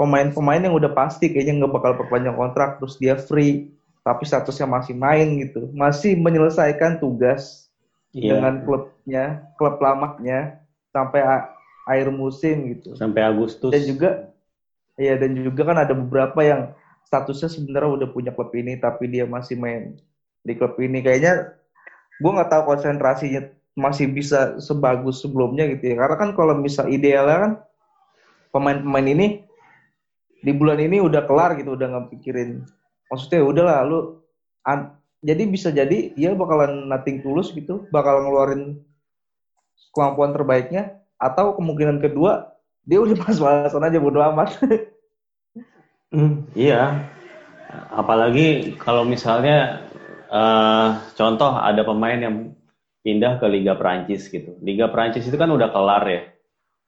pemain-pemain 0.00 0.64
yang 0.64 0.74
udah 0.74 0.96
pasti 0.96 1.28
kayaknya 1.28 1.60
nggak 1.60 1.74
bakal 1.76 1.92
perpanjang 2.00 2.34
kontrak 2.34 2.80
terus 2.80 2.96
dia 2.96 3.20
free 3.20 3.68
tapi 4.00 4.24
statusnya 4.24 4.66
masih 4.66 4.96
main 4.96 5.28
gitu. 5.44 5.68
Masih 5.76 6.16
menyelesaikan 6.16 6.98
tugas 6.98 7.69
yeah. 8.14 8.36
dengan 8.36 8.54
klubnya, 8.66 9.24
klub 9.56 9.76
lamanya 9.78 10.62
sampai 10.90 11.20
akhir 11.86 12.08
musim 12.14 12.76
gitu. 12.76 12.94
Sampai 12.98 13.26
Agustus. 13.26 13.70
Dan 13.70 13.82
juga 13.86 14.30
ya 15.00 15.16
dan 15.16 15.32
juga 15.32 15.64
kan 15.64 15.78
ada 15.80 15.96
beberapa 15.96 16.40
yang 16.44 16.76
statusnya 17.08 17.48
sebenarnya 17.48 18.04
udah 18.04 18.08
punya 18.12 18.30
klub 18.30 18.52
ini 18.52 18.76
tapi 18.76 19.08
dia 19.08 19.24
masih 19.24 19.56
main 19.56 19.96
di 20.44 20.52
klub 20.54 20.76
ini 20.76 21.00
kayaknya 21.00 21.56
gue 22.20 22.30
nggak 22.30 22.52
tahu 22.52 22.62
konsentrasinya 22.68 23.48
masih 23.74 24.12
bisa 24.12 24.60
sebagus 24.60 25.24
sebelumnya 25.24 25.64
gitu 25.72 25.90
ya 25.90 26.04
karena 26.04 26.16
kan 26.20 26.30
kalau 26.36 26.52
misal 26.54 26.86
idealnya 26.92 27.38
kan 27.40 27.52
pemain-pemain 28.52 29.08
ini 29.08 29.26
di 30.44 30.52
bulan 30.52 30.80
ini 30.84 31.00
udah 31.00 31.24
kelar 31.24 31.56
gitu 31.56 31.74
udah 31.74 31.86
nggak 31.96 32.06
pikirin 32.12 32.68
maksudnya 33.08 33.40
ya 33.40 33.46
udahlah 33.48 33.78
lu 33.88 33.98
jadi 35.20 35.42
bisa 35.44 35.68
jadi 35.68 36.16
dia 36.16 36.32
bakalan 36.32 36.88
nating 36.88 37.20
tulus 37.20 37.52
gitu, 37.52 37.84
bakal 37.92 38.24
ngeluarin 38.24 38.80
kemampuan 39.92 40.32
terbaiknya, 40.32 41.00
atau 41.20 41.52
kemungkinan 41.56 42.00
kedua 42.00 42.56
dia 42.88 42.98
udah 43.00 43.16
pas-pasan 43.24 43.84
aja 43.84 43.98
bodo 44.00 44.20
amat. 44.32 44.56
hmm, 46.12 46.56
iya, 46.56 47.04
apalagi 47.92 48.74
kalau 48.80 49.04
misalnya 49.04 49.84
uh, 50.32 50.96
contoh 51.14 51.52
ada 51.60 51.84
pemain 51.84 52.18
yang 52.18 52.36
pindah 53.04 53.40
ke 53.40 53.46
Liga 53.48 53.76
Prancis 53.76 54.28
gitu. 54.28 54.56
Liga 54.60 54.88
Prancis 54.88 55.24
itu 55.28 55.36
kan 55.36 55.48
udah 55.52 55.68
kelar 55.72 56.04
ya. 56.08 56.22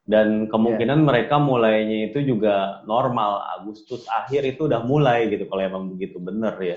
Dan 0.03 0.51
kemungkinan 0.51 0.99
yeah. 0.99 1.07
mereka 1.07 1.38
mulainya 1.38 2.11
itu 2.11 2.27
juga 2.27 2.83
normal. 2.85 3.38
Agustus 3.61 4.05
akhir 4.11 4.42
itu 4.45 4.66
udah 4.66 4.83
mulai 4.83 5.31
gitu 5.31 5.47
kalau 5.47 5.62
emang 5.62 5.85
begitu 5.95 6.18
bener 6.18 6.53
ya. 6.59 6.77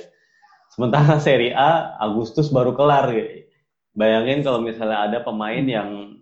Sementara 0.72 1.20
Serie 1.26 1.54
A 1.54 1.96
Agustus 2.00 2.50
baru 2.50 2.74
kelar. 2.74 3.12
Bayangin 3.96 4.44
kalau 4.44 4.60
misalnya 4.60 5.08
ada 5.08 5.20
pemain 5.24 5.64
yang 5.64 6.20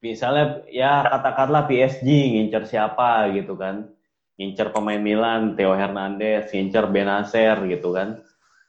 misalnya 0.00 0.62
ya 0.70 1.04
katakanlah 1.04 1.68
PSG 1.68 2.06
ngincer 2.06 2.64
siapa 2.68 3.32
gitu 3.36 3.58
kan. 3.58 3.88
Ngincer 4.36 4.68
pemain 4.72 5.00
Milan, 5.00 5.56
Theo 5.56 5.72
Hernandez, 5.72 6.52
ngincer 6.52 6.88
Benacer 6.92 7.56
gitu 7.68 7.92
kan. 7.96 8.20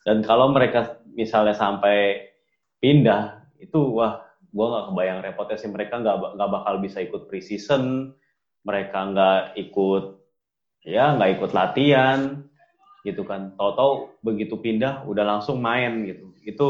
Dan 0.08 0.24
kalau 0.24 0.52
mereka 0.56 1.04
misalnya 1.12 1.52
sampai 1.52 2.32
pindah, 2.80 3.44
itu 3.60 4.00
wah 4.00 4.24
gue 4.48 4.64
nggak 4.64 4.86
kebayang 4.92 5.20
repotnya 5.20 5.58
sih 5.60 5.68
mereka 5.68 6.00
nggak 6.00 6.40
nggak 6.40 6.50
bakal 6.56 6.74
bisa 6.80 7.04
ikut 7.04 7.28
preseason, 7.28 8.16
mereka 8.64 9.12
nggak 9.12 9.60
ikut 9.60 10.16
ya 10.88 11.20
nggak 11.20 11.32
ikut 11.36 11.52
latihan 11.52 12.47
gitu 13.08 13.24
kan. 13.24 13.56
Tahu-tahu 13.56 14.20
begitu 14.20 14.60
pindah 14.60 15.08
udah 15.08 15.24
langsung 15.24 15.64
main 15.64 16.04
gitu. 16.04 16.36
Itu 16.44 16.70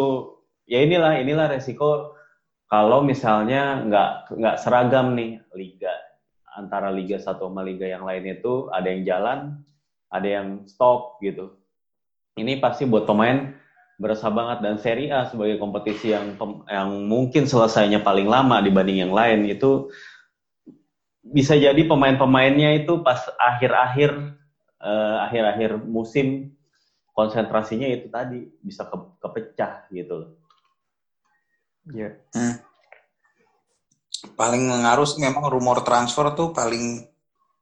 ya 0.70 0.86
inilah 0.86 1.18
inilah 1.18 1.50
resiko 1.50 2.14
kalau 2.70 3.02
misalnya 3.02 3.82
nggak 3.82 4.12
nggak 4.38 4.56
seragam 4.62 5.18
nih 5.18 5.42
liga. 5.58 5.94
Antara 6.54 6.94
liga 6.94 7.18
satu 7.18 7.50
sama 7.50 7.66
liga 7.66 7.90
yang 7.90 8.06
lain 8.06 8.38
itu 8.38 8.70
ada 8.70 8.88
yang 8.90 9.02
jalan 9.06 9.40
ada 10.14 10.28
yang 10.28 10.48
stop 10.70 11.18
gitu. 11.20 11.58
Ini 12.38 12.62
pasti 12.62 12.86
buat 12.86 13.10
pemain 13.10 13.58
berasa 13.98 14.30
banget. 14.30 14.62
Dan 14.62 14.76
Serie 14.78 15.10
A 15.10 15.26
sebagai 15.26 15.58
kompetisi 15.58 16.14
yang 16.14 16.38
yang 16.70 16.90
mungkin 17.10 17.50
selesainya 17.50 18.06
paling 18.06 18.30
lama 18.30 18.62
dibanding 18.62 19.10
yang 19.10 19.14
lain 19.14 19.50
itu 19.50 19.90
bisa 21.28 21.60
jadi 21.60 21.84
pemain-pemainnya 21.84 22.84
itu 22.86 23.04
pas 23.04 23.20
akhir-akhir 23.36 24.37
uh, 24.82 25.26
akhir-akhir 25.30 25.82
musim 25.86 26.58
konsentrasinya 27.18 27.90
itu 27.90 28.14
tadi 28.14 28.46
bisa 28.62 28.86
ke, 28.86 28.98
kepecah 29.18 29.90
gitu 29.90 30.14
loh. 30.14 30.32
Iya. 31.90 32.10
Hmm. 32.36 32.56
Paling 34.38 34.64
mengaruh 34.70 35.08
memang 35.18 35.46
rumor 35.50 35.82
transfer 35.82 36.30
tuh 36.38 36.54
paling 36.54 37.06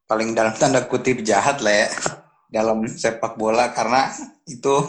paling 0.05 0.37
dalam 0.37 0.53
tanda 0.55 0.85
kutip 0.85 1.25
jahat 1.25 1.59
lah 1.65 1.85
ya 1.85 1.89
dalam 2.61 2.85
sepak 2.85 3.39
bola 3.39 3.73
karena 3.73 4.11
itu 4.45 4.85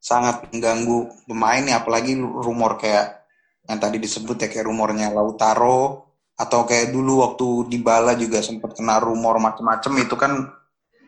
sangat 0.00 0.48
mengganggu 0.48 1.26
pemain 1.28 1.64
ya 1.66 1.82
apalagi 1.82 2.16
rumor 2.16 2.80
kayak 2.80 3.26
yang 3.66 3.78
tadi 3.82 3.98
disebut 3.98 4.38
ya 4.38 4.48
kayak 4.48 4.66
rumornya 4.70 5.10
Lautaro 5.10 6.06
atau 6.36 6.68
kayak 6.68 6.94
dulu 6.94 7.26
waktu 7.26 7.48
di 7.72 7.78
Bala 7.82 8.14
juga 8.14 8.44
sempat 8.44 8.76
kena 8.76 9.00
rumor 9.02 9.40
macam-macam 9.40 9.92
itu 9.98 10.14
kan 10.14 10.32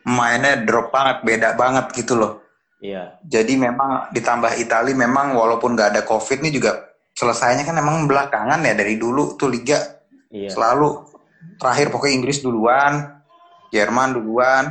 mainnya 0.07 0.59
drop 0.63 0.91
banget 0.93 1.23
beda 1.25 1.49
banget 1.59 1.85
gitu 1.95 2.13
loh 2.15 2.43
iya 2.79 3.17
jadi 3.25 3.55
memang 3.59 4.13
ditambah 4.15 4.55
Italia 4.59 4.95
memang 4.95 5.35
walaupun 5.35 5.75
nggak 5.75 5.89
ada 5.97 6.01
covid 6.07 6.39
nih 6.43 6.53
juga 6.55 6.71
selesainya 7.15 7.67
kan 7.67 7.75
memang 7.75 8.07
belakangan 8.07 8.63
ya 8.63 8.73
dari 8.75 8.95
dulu 8.95 9.35
tuh 9.35 9.51
liga 9.51 9.79
iya. 10.31 10.47
selalu 10.47 11.03
terakhir 11.59 11.91
pokoknya 11.91 12.15
Inggris 12.15 12.39
duluan 12.39 13.19
Jerman 13.69 14.15
duluan 14.15 14.65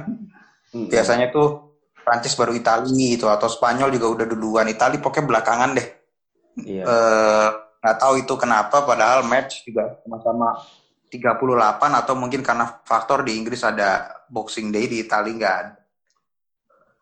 hmm. 0.73 0.89
biasanya 0.89 1.29
tuh 1.29 1.77
Prancis 2.01 2.33
baru 2.33 2.57
Italia 2.57 2.89
gitu 2.89 3.29
atau 3.29 3.47
Spanyol 3.53 3.93
juga 3.93 4.07
udah 4.17 4.27
duluan 4.27 4.67
Italia 4.73 4.97
pokoknya 4.97 5.29
belakangan 5.29 5.71
deh 5.77 5.89
iya. 6.65 6.83
Eh, 6.89 7.49
nggak 7.79 7.97
tahu 8.01 8.15
itu 8.25 8.35
kenapa 8.41 8.83
padahal 8.83 9.23
match 9.29 9.63
juga 9.69 10.01
sama-sama 10.03 10.59
38 11.09 12.01
atau 12.05 12.15
mungkin 12.15 12.45
karena 12.45 12.69
faktor 12.85 13.25
di 13.25 13.41
Inggris 13.41 13.65
ada 13.65 14.21
Boxing 14.29 14.69
Day 14.69 14.87
di 14.87 15.01
Italia 15.01 15.33
nggak 15.35 15.57
ada. 15.57 15.75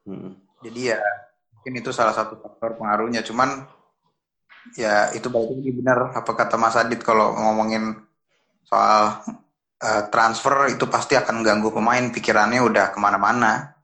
Hmm. 0.06 0.38
jadi 0.62 0.94
ya 0.94 1.02
mungkin 1.50 1.82
itu 1.82 1.90
salah 1.90 2.14
satu 2.14 2.38
faktor 2.38 2.78
pengaruhnya. 2.78 3.26
Cuman 3.26 3.66
ya 4.78 5.10
itu 5.18 5.26
balik 5.26 5.50
lagi 5.50 5.70
benar 5.74 5.98
apa 6.14 6.30
kata 6.30 6.54
Mas 6.54 6.78
Adit 6.78 7.02
kalau 7.02 7.34
ngomongin 7.34 7.98
soal 8.62 9.18
uh, 9.82 10.02
transfer 10.14 10.70
itu 10.70 10.86
pasti 10.86 11.18
akan 11.18 11.42
ganggu 11.42 11.74
pemain. 11.74 12.06
Pikirannya 12.06 12.62
udah 12.62 12.94
ke 12.94 12.98
mana-mana. 13.02 13.74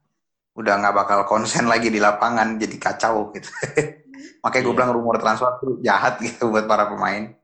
Udah 0.55 0.79
nggak 0.79 0.95
bakal 0.95 1.19
konsen 1.27 1.67
lagi 1.67 1.91
di 1.91 1.99
lapangan 1.99 2.55
jadi 2.55 2.75
kacau 2.79 3.35
gitu. 3.35 3.51
Makanya 4.43 4.63
gue 4.63 4.71
yeah. 4.71 4.77
bilang 4.79 4.91
rumor 4.95 5.19
transfer 5.19 5.51
tuh 5.59 5.83
jahat 5.83 6.23
gitu 6.23 6.47
buat 6.55 6.63
para 6.63 6.87
pemain. 6.87 7.35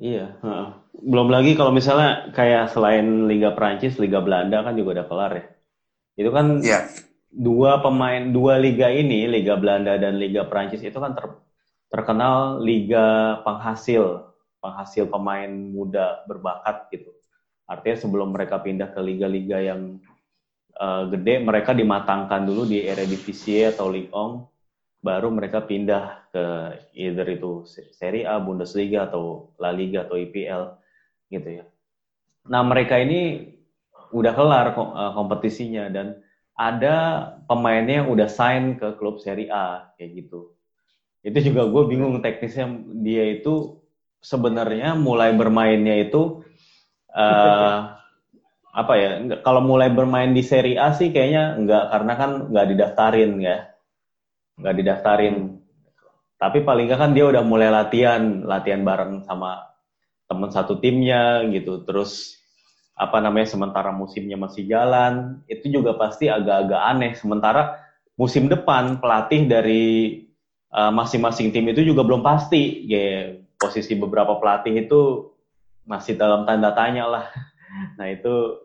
Iya 0.00 0.40
belum 0.96 1.28
lagi 1.28 1.52
kalau 1.58 1.72
misalnya 1.74 2.32
kayak 2.32 2.72
selain 2.72 3.28
Liga 3.28 3.52
Prancis 3.52 4.00
Liga 4.00 4.24
Belanda 4.24 4.64
kan 4.64 4.72
juga 4.78 5.00
udah 5.00 5.06
kelar 5.08 5.32
ya. 5.36 5.44
Itu 6.16 6.30
kan 6.32 6.64
yeah. 6.64 6.88
dua 7.28 7.84
pemain 7.84 8.32
dua 8.32 8.56
liga 8.56 8.88
ini 8.88 9.28
Liga 9.28 9.60
Belanda 9.60 10.00
dan 10.00 10.16
Liga 10.16 10.48
Prancis 10.48 10.80
itu 10.80 10.96
kan 10.96 11.12
ter, 11.12 11.28
terkenal 11.92 12.64
liga 12.64 13.38
penghasil 13.44 14.24
penghasil 14.64 15.06
pemain 15.12 15.50
muda 15.50 16.24
berbakat 16.24 16.88
gitu. 16.90 17.12
Artinya 17.68 17.96
sebelum 17.98 18.32
mereka 18.32 18.62
pindah 18.62 18.94
ke 18.94 19.00
liga-liga 19.02 19.58
yang 19.58 19.98
uh, 20.80 21.04
gede 21.12 21.42
mereka 21.42 21.74
dimatangkan 21.76 22.46
dulu 22.46 22.64
di 22.64 22.86
Eredivisie 22.86 23.74
atau 23.74 23.90
Ligue 23.90 24.10
1 24.10 25.02
baru 25.06 25.28
mereka 25.30 25.62
pindah 25.62 26.30
ke 26.34 26.44
either 26.98 27.26
itu 27.30 27.62
Serie 27.94 28.26
A, 28.26 28.42
Bundesliga 28.42 29.06
atau 29.06 29.54
La 29.60 29.70
Liga 29.70 30.02
atau 30.02 30.18
IPL 30.18 30.85
gitu 31.32 31.62
ya. 31.62 31.64
Nah 32.46 32.62
mereka 32.62 32.98
ini 33.00 33.52
udah 34.14 34.32
kelar 34.32 34.66
eh, 34.72 35.12
kompetisinya 35.12 35.90
dan 35.90 36.22
ada 36.56 36.96
pemainnya 37.44 38.02
yang 38.04 38.08
udah 38.08 38.28
sign 38.32 38.80
ke 38.80 38.96
klub 38.96 39.20
Serie 39.20 39.52
A 39.52 39.92
kayak 40.00 40.24
gitu. 40.24 40.56
Itu 41.20 41.38
juga 41.42 41.68
gue 41.68 41.82
bingung 41.90 42.22
teknisnya 42.24 42.70
dia 43.02 43.28
itu 43.28 43.82
sebenarnya 44.24 44.96
mulai 44.96 45.36
bermainnya 45.36 46.08
itu 46.08 46.42
uh, 47.12 47.96
apa 48.76 48.92
ya 48.98 49.10
kalau 49.40 49.64
mulai 49.64 49.88
bermain 49.88 50.34
di 50.36 50.44
Serie 50.44 50.76
A 50.76 50.92
sih 50.92 51.08
kayaknya 51.08 51.56
enggak 51.56 51.84
karena 51.94 52.12
kan 52.18 52.30
nggak 52.52 52.66
didaftarin 52.74 53.32
ya 53.40 53.58
nggak 54.60 54.74
didaftarin 54.76 55.36
tapi 56.36 56.60
paling 56.60 56.90
nggak 56.90 57.00
kan 57.00 57.12
dia 57.16 57.24
udah 57.24 57.40
mulai 57.40 57.72
latihan 57.72 58.44
latihan 58.44 58.84
bareng 58.84 59.24
sama 59.24 59.64
teman 60.26 60.50
satu 60.50 60.78
timnya 60.78 61.46
gitu. 61.50 61.82
Terus 61.86 62.38
apa 62.96 63.20
namanya 63.20 63.52
sementara 63.52 63.92
musimnya 63.92 64.40
masih 64.40 64.64
jalan 64.64 65.44
itu 65.46 65.68
juga 65.68 65.94
pasti 65.96 66.26
agak-agak 66.30 66.80
aneh. 66.80 67.12
Sementara 67.14 67.78
musim 68.18 68.50
depan 68.50 68.98
pelatih 68.98 69.46
dari 69.46 69.84
uh, 70.74 70.92
masing-masing 70.92 71.54
tim 71.54 71.66
itu 71.70 71.86
juga 71.86 72.02
belum 72.02 72.22
pasti. 72.22 72.84
Ya 72.86 73.38
posisi 73.56 73.96
beberapa 73.96 74.36
pelatih 74.36 74.86
itu 74.86 75.32
masih 75.86 76.18
dalam 76.18 76.44
tanda 76.44 76.74
tanya 76.74 77.06
lah. 77.08 77.26
Nah 78.00 78.08
itu 78.08 78.56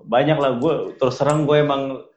banyak 0.00 0.38
lah. 0.40 0.56
Gue 0.56 0.96
terus 0.96 1.20
terang 1.20 1.44
gue 1.44 1.60
emang 1.60 2.08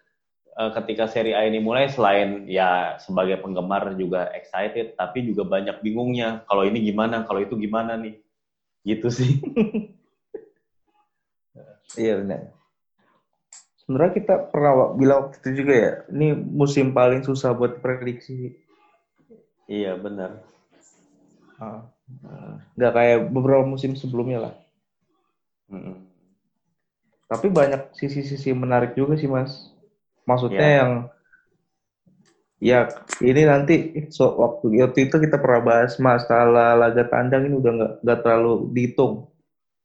uh, 0.56 0.71
ketika 0.80 1.04
seri 1.12 1.36
A 1.36 1.43
ini 1.43 1.60
mulai 1.60 1.91
selain 1.91 2.47
ya 2.47 2.95
sebagai 2.95 3.43
penggemar 3.43 3.91
juga 3.99 4.32
excited 4.32 4.95
tapi 4.95 5.28
juga 5.28 5.43
banyak 5.43 5.84
bingungnya. 5.84 6.47
Kalau 6.47 6.63
ini 6.63 6.80
gimana? 6.80 7.28
Kalau 7.28 7.43
itu 7.43 7.60
gimana 7.60 7.99
nih 7.99 8.15
gitu 8.89 9.08
sih. 9.13 9.38
Iya 11.97 12.21
benar. 12.21 12.54
Sebenarnya 13.82 14.13
kita 14.13 14.36
pernah 14.54 14.93
bilang 14.93 15.30
waktu 15.30 15.41
itu 15.41 15.49
juga 15.65 15.73
ya 15.73 15.91
ini 16.13 16.38
musim 16.38 16.93
paling 16.93 17.25
susah 17.25 17.54
buat 17.58 17.82
prediksi. 17.82 18.54
Iya 19.65 19.97
benar. 19.97 20.41
Ah, 21.58 21.89
nggak 22.78 22.93
kayak 22.93 23.19
beberapa 23.34 23.65
musim 23.65 23.97
sebelumnya 23.97 24.49
lah. 24.49 24.54
-mm 25.69 26.10
tapi 27.30 27.47
banyak 27.54 27.93
sisi-sisi 27.93 28.49
menarik 28.58 28.97
juga 28.97 29.13
sih 29.13 29.30
mas. 29.30 29.69
Maksudnya 30.25 30.65
yeah. 30.65 30.78
yang 30.82 30.91
ya 32.60 32.91
ini 33.24 33.41
nanti 33.48 33.76
so, 34.12 34.36
waktu 34.36 34.84
waktu 34.84 35.08
itu 35.08 35.15
kita 35.15 35.39
pernah 35.39 35.63
bahas 35.63 35.95
masalah 35.98 36.76
laga 36.76 37.08
tandang 37.08 37.48
ini 37.48 37.56
udah 37.56 37.72
nggak 37.72 37.93
nggak 38.04 38.19
terlalu 38.24 38.54
dihitung 38.76 39.28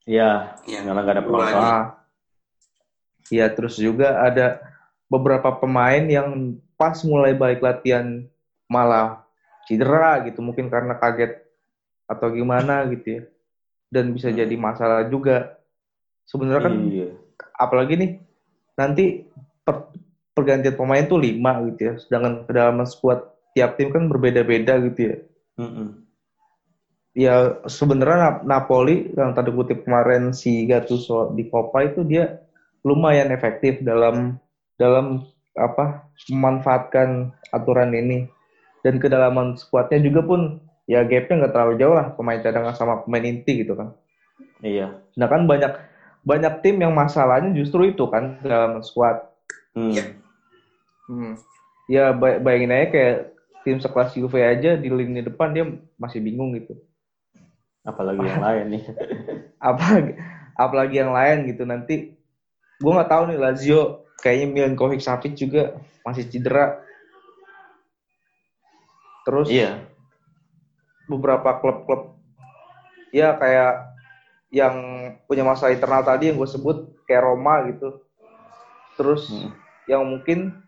Iya, 0.05 0.61
yeah, 0.69 0.85
karena 0.85 1.01
nggak 1.01 1.17
ada 1.17 1.25
penonton. 1.25 1.57
Ah, 1.65 1.85
iya, 3.33 3.49
terus 3.49 3.81
juga 3.81 4.21
ada 4.21 4.61
beberapa 5.09 5.49
pemain 5.57 6.05
yang 6.05 6.61
pas 6.77 7.01
mulai 7.09 7.33
balik 7.33 7.65
latihan 7.65 8.29
malah 8.69 9.25
cedera 9.65 10.21
gitu, 10.29 10.45
mungkin 10.45 10.69
karena 10.69 11.01
kaget 11.01 11.41
atau 12.05 12.29
gimana 12.37 12.85
gitu 12.93 13.17
ya. 13.17 13.23
Dan 13.89 14.13
bisa 14.13 14.29
hmm. 14.29 14.45
jadi 14.45 14.55
masalah 14.61 15.09
juga. 15.09 15.57
Sebenarnya 16.29 16.69
kan 16.69 16.77
iya 16.93 17.09
apalagi 17.59 17.95
nih 17.99 18.11
nanti 18.75 19.23
per, 19.63 19.95
pergantian 20.35 20.75
pemain 20.75 21.07
tuh 21.07 21.23
lima 21.23 21.63
gitu 21.71 21.81
ya 21.81 21.95
sedangkan 21.99 22.45
kedalaman 22.45 22.87
squad 22.87 23.23
tiap 23.55 23.79
tim 23.79 23.95
kan 23.95 24.11
berbeda-beda 24.11 24.83
gitu 24.91 25.01
ya 25.01 25.17
mm 25.63 25.71
-hmm. 25.71 25.89
ya 27.15 27.35
sebenarnya 27.71 28.43
Napoli 28.43 29.15
yang 29.15 29.33
tadi 29.33 29.55
kutip 29.55 29.87
kemarin 29.87 30.35
si 30.35 30.67
Gattuso 30.67 31.31
di 31.33 31.47
Coppa 31.47 31.87
itu 31.87 32.03
dia 32.03 32.43
lumayan 32.83 33.31
efektif 33.31 33.81
dalam 33.81 34.37
dalam 34.77 35.23
apa 35.55 36.11
memanfaatkan 36.29 37.31
aturan 37.55 37.95
ini 37.95 38.27
dan 38.83 38.99
kedalaman 38.99 39.55
skuadnya 39.55 40.03
juga 40.03 40.21
pun 40.27 40.41
ya 40.91 41.07
gapnya 41.07 41.47
nggak 41.47 41.53
terlalu 41.55 41.75
jauh 41.79 41.95
lah 41.95 42.11
pemain 42.19 42.43
cadangan 42.43 42.75
sama 42.75 43.07
pemain 43.07 43.23
inti 43.23 43.63
gitu 43.63 43.79
kan 43.79 43.95
iya 44.67 44.99
nah 45.15 45.31
kan 45.31 45.47
banyak 45.47 45.73
banyak 46.25 46.65
tim 46.65 46.81
yang 46.81 46.97
masalahnya 46.97 47.53
justru 47.53 47.93
itu 47.93 48.09
kan 48.09 48.41
dalam 48.41 48.81
squad. 48.81 49.21
Hmm. 49.77 49.93
Hmm. 51.05 51.35
Ya 51.85 52.13
bayangin 52.17 52.73
aja 52.73 52.87
kayak 52.89 53.17
tim 53.65 53.77
sekelas 53.81 54.17
Juve 54.17 54.41
aja 54.41 54.77
di 54.77 54.89
lini 54.89 55.21
depan 55.21 55.53
dia 55.53 55.65
masih 55.97 56.21
bingung 56.21 56.57
gitu. 56.57 56.77
Apalagi 57.85 58.25
yang 58.25 58.41
lain 58.41 58.65
nih. 58.73 58.83
apalagi 59.73 60.13
apalagi 60.57 60.97
yang 60.97 61.13
lain 61.13 61.39
gitu 61.49 61.63
nanti 61.65 62.17
gue 62.81 62.93
nggak 62.93 63.11
tahu 63.11 63.23
nih 63.33 63.39
Lazio 63.41 63.81
kayaknya 64.21 64.47
Milinkovic 64.49 65.05
Savic 65.05 65.37
juga 65.37 65.77
masih 66.05 66.25
cedera. 66.29 66.81
Terus 69.25 69.49
Iya. 69.49 69.81
beberapa 71.05 71.61
klub-klub 71.61 72.17
ya 73.13 73.37
kayak 73.37 73.93
yang 74.49 74.77
punya 75.29 75.45
masalah 75.45 75.77
internal 75.77 76.01
tadi 76.01 76.33
yang 76.33 76.41
gue 76.41 76.49
sebut 76.49 76.97
kayak 77.05 77.25
Roma 77.29 77.69
gitu. 77.69 78.01
Terus 78.97 79.29
Hmm. 79.29 79.53
yang 79.85 80.03
mungkin 80.09 80.64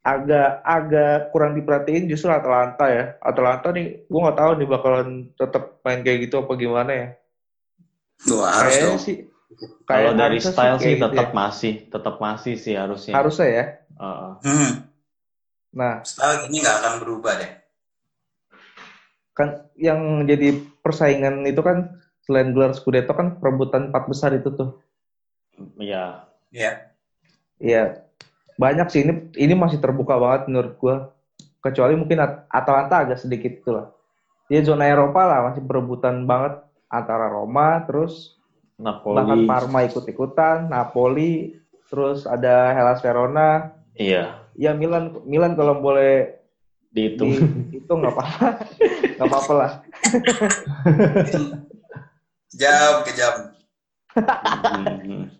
agak 0.00 0.64
agak 0.64 1.28
kurang 1.32 1.52
diperhatiin 1.56 2.08
justru 2.08 2.32
Atalanta 2.32 2.88
ya. 2.88 3.04
Atalanta 3.20 3.68
nih 3.72 4.08
gue 4.08 4.20
nggak 4.20 4.38
tahu 4.40 4.50
nih 4.56 4.68
bakalan 4.68 5.08
tetap 5.36 5.80
main 5.84 6.00
kayak 6.00 6.18
gitu 6.28 6.40
apa 6.40 6.52
gimana 6.56 6.92
ya. 6.92 7.08
Wah, 8.32 8.48
harus 8.52 8.76
Kayaknya 8.76 8.96
dong. 8.96 9.00
sih 9.00 9.16
Kalau 9.84 10.12
kayak 10.14 10.20
dari 10.22 10.38
style 10.38 10.78
sih 10.78 10.94
gitu 10.96 11.04
tetap 11.10 11.28
ya. 11.28 11.34
masih, 11.34 11.72
tetap 11.90 12.14
masih 12.22 12.54
sih 12.56 12.74
harusnya. 12.78 13.14
harusnya 13.18 13.48
ya. 13.50 13.64
Heeh. 14.00 14.32
Hmm. 14.46 14.72
Nah, 15.70 16.02
Style 16.02 16.50
ini 16.50 16.56
nggak 16.62 16.76
akan 16.82 16.94
berubah 17.02 17.34
deh. 17.38 17.52
kan 19.30 19.72
yang 19.78 20.28
jadi 20.28 20.52
persaingan 20.84 21.48
itu 21.48 21.64
kan 21.64 21.96
selain 22.28 22.52
gelar 22.52 22.76
Scudetto 22.76 23.16
kan 23.16 23.40
perebutan 23.40 23.88
empat 23.88 24.04
besar 24.10 24.36
itu 24.36 24.52
tuh. 24.52 24.76
Iya. 25.80 26.28
Ya. 26.52 26.92
Iya, 27.56 28.09
banyak 28.60 28.86
sih 28.92 29.00
ini 29.08 29.12
ini 29.40 29.54
masih 29.56 29.80
terbuka 29.80 30.20
banget 30.20 30.52
menurut 30.52 30.72
gua. 30.76 30.96
Kecuali 31.64 31.96
mungkin 31.96 32.20
At- 32.20 32.44
Atalanta 32.52 33.00
agak 33.00 33.24
sedikit 33.24 33.56
itu 33.56 33.72
lah. 33.72 33.88
Dia 34.52 34.60
zona 34.60 34.84
Eropa 34.84 35.24
lah 35.24 35.48
masih 35.48 35.64
perebutan 35.64 36.28
banget 36.28 36.60
antara 36.92 37.32
Roma, 37.32 37.80
terus 37.88 38.36
bahkan 38.76 39.40
Napoli. 39.40 39.48
Parma 39.48 39.80
ikut-ikutan, 39.88 40.68
Napoli, 40.68 41.56
terus 41.88 42.28
ada 42.28 42.76
Hellas 42.76 43.00
Verona. 43.00 43.70
Iya. 43.96 44.44
Ya 44.58 44.76
Milan 44.76 45.16
Milan 45.24 45.56
kalau 45.56 45.78
boleh 45.80 46.36
Dihitung. 46.90 47.30
di 47.70 47.78
itu 47.80 47.92
nggak 47.92 48.12
apa-apa, 48.12 48.48
nggak 49.16 49.28
apa-apa 49.30 49.52
lah. 49.54 49.72
Jam 52.52 52.92
ke 53.06 53.12
jam. 53.16 53.34
Mhm. 54.50 55.30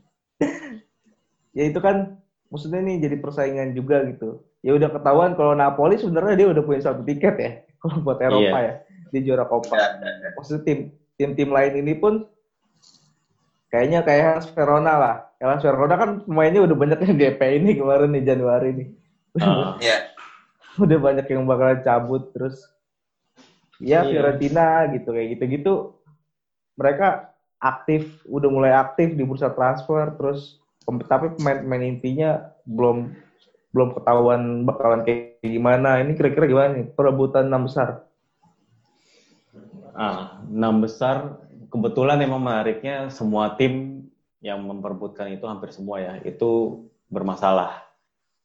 Ya 1.51 1.67
itu 1.67 1.83
kan 1.83 2.20
maksudnya 2.51 2.83
nih 2.83 2.97
jadi 3.01 3.17
persaingan 3.17 3.73
juga 3.73 4.03
gitu. 4.05 4.43
Ya 4.61 4.77
udah 4.77 4.91
ketahuan 4.91 5.33
kalau 5.35 5.55
Napoli 5.55 5.97
sebenarnya 5.97 6.35
dia 6.37 6.49
udah 6.53 6.63
punya 6.63 6.81
satu 6.83 7.01
tiket 7.03 7.35
ya 7.39 7.51
kalau 7.81 8.03
buat 8.03 8.21
Eropa 8.21 8.59
Iya. 8.59 8.61
ya 8.61 8.75
di 9.11 9.19
juara 9.25 9.43
Copa. 9.43 9.75
Ya. 9.75 9.89
maksudnya 10.35 10.63
tim 10.63 10.79
tim-tim 11.17 11.51
lain 11.51 11.75
ini 11.79 11.95
pun 11.95 12.29
kayaknya 13.69 14.03
kayak 14.03 14.23
Hellas 14.23 14.47
Verona 14.51 14.93
lah. 14.95 15.17
Hellas 15.39 15.63
Verona 15.63 15.95
kan 15.95 16.11
pemainnya 16.23 16.63
udah 16.63 16.77
banyak 16.77 16.99
yang 17.01 17.17
GP 17.17 17.41
ini 17.59 17.71
kemarin 17.75 18.11
nih 18.13 18.25
Januari 18.25 18.69
nih. 18.75 18.89
Ah, 19.39 19.75
Ya. 19.83 20.11
udah 20.77 20.99
banyak 20.99 21.27
yang 21.27 21.43
bakalan 21.45 21.81
cabut 21.83 22.31
terus. 22.31 22.59
Ya 23.81 24.05
Iya. 24.05 24.11
Fiorentina 24.13 24.85
gitu 24.93 25.09
kayak 25.11 25.29
gitu-gitu. 25.35 25.75
Mereka 26.77 27.33
aktif, 27.59 28.23
udah 28.25 28.49
mulai 28.49 28.73
aktif 28.73 29.13
di 29.13 29.25
bursa 29.25 29.51
transfer 29.51 30.13
terus 30.17 30.60
tapi 31.07 31.37
pemain-pemain 31.39 31.85
intinya 31.87 32.51
belum 32.67 33.15
belum 33.71 33.89
ketahuan 33.95 34.67
bakalan 34.67 35.07
kayak 35.07 35.47
gimana. 35.47 36.03
Ini 36.03 36.19
kira-kira 36.19 36.47
gimana 36.51 36.69
nih? 36.75 36.87
Perebutan 36.91 37.47
enam 37.47 37.71
besar? 37.71 38.11
ah, 39.95 40.41
enam 40.49 40.83
besar. 40.83 41.45
Kebetulan 41.71 42.19
emang 42.19 42.43
menariknya 42.43 43.13
semua 43.15 43.55
tim 43.55 44.07
yang 44.43 44.59
memperebutkan 44.65 45.31
itu 45.31 45.47
hampir 45.47 45.71
semua 45.71 46.03
ya. 46.03 46.15
Itu 46.25 46.83
bermasalah. 47.07 47.87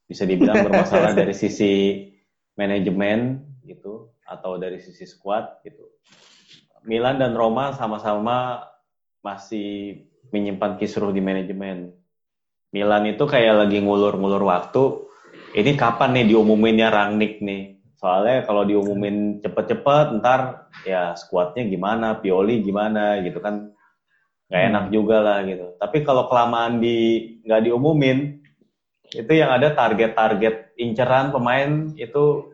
Bisa 0.05 0.27
dibilang 0.29 0.61
bermasalah 0.61 1.15
dari 1.19 1.33
sisi 1.33 2.05
manajemen 2.53 3.41
gitu 3.65 4.13
atau 4.29 4.61
dari 4.61 4.77
sisi 4.77 5.09
squad 5.09 5.65
gitu. 5.65 5.89
Milan 6.85 7.17
dan 7.17 7.33
Roma 7.33 7.73
sama-sama 7.73 8.61
masih 9.25 10.05
menyimpan 10.29 10.77
kisruh 10.77 11.09
di 11.09 11.17
manajemen 11.17 11.89
Milan 12.75 13.07
itu 13.07 13.23
kayak 13.23 13.55
lagi 13.55 13.79
ngulur-ngulur 13.79 14.43
waktu. 14.43 15.07
Ini 15.55 15.79
kapan 15.79 16.11
nih 16.11 16.35
diumuminnya 16.35 16.91
Rangnick 16.91 17.39
nih? 17.39 17.79
Soalnya 17.95 18.43
kalau 18.43 18.67
diumumin 18.67 19.39
cepet-cepet 19.39 20.19
ntar 20.19 20.67
ya 20.83 21.15
skuadnya 21.15 21.63
gimana 21.63 22.19
Pioli 22.19 22.59
gimana 22.59 23.23
gitu 23.23 23.39
kan. 23.39 23.71
Nggak 24.51 24.59
Hmm. 24.59 24.69
enak 24.75 24.85
juga 24.91 25.17
lah 25.23 25.39
gitu. 25.47 25.79
Tapi 25.79 26.03
kalau 26.03 26.27
kelamaan 26.27 26.83
di 26.83 27.23
nggak 27.47 27.63
diumumin 27.63 28.43
itu 29.15 29.31
yang 29.31 29.55
ada 29.55 29.71
target-target 29.71 30.75
inceran 30.75 31.31
pemain 31.31 31.95
itu 31.95 32.51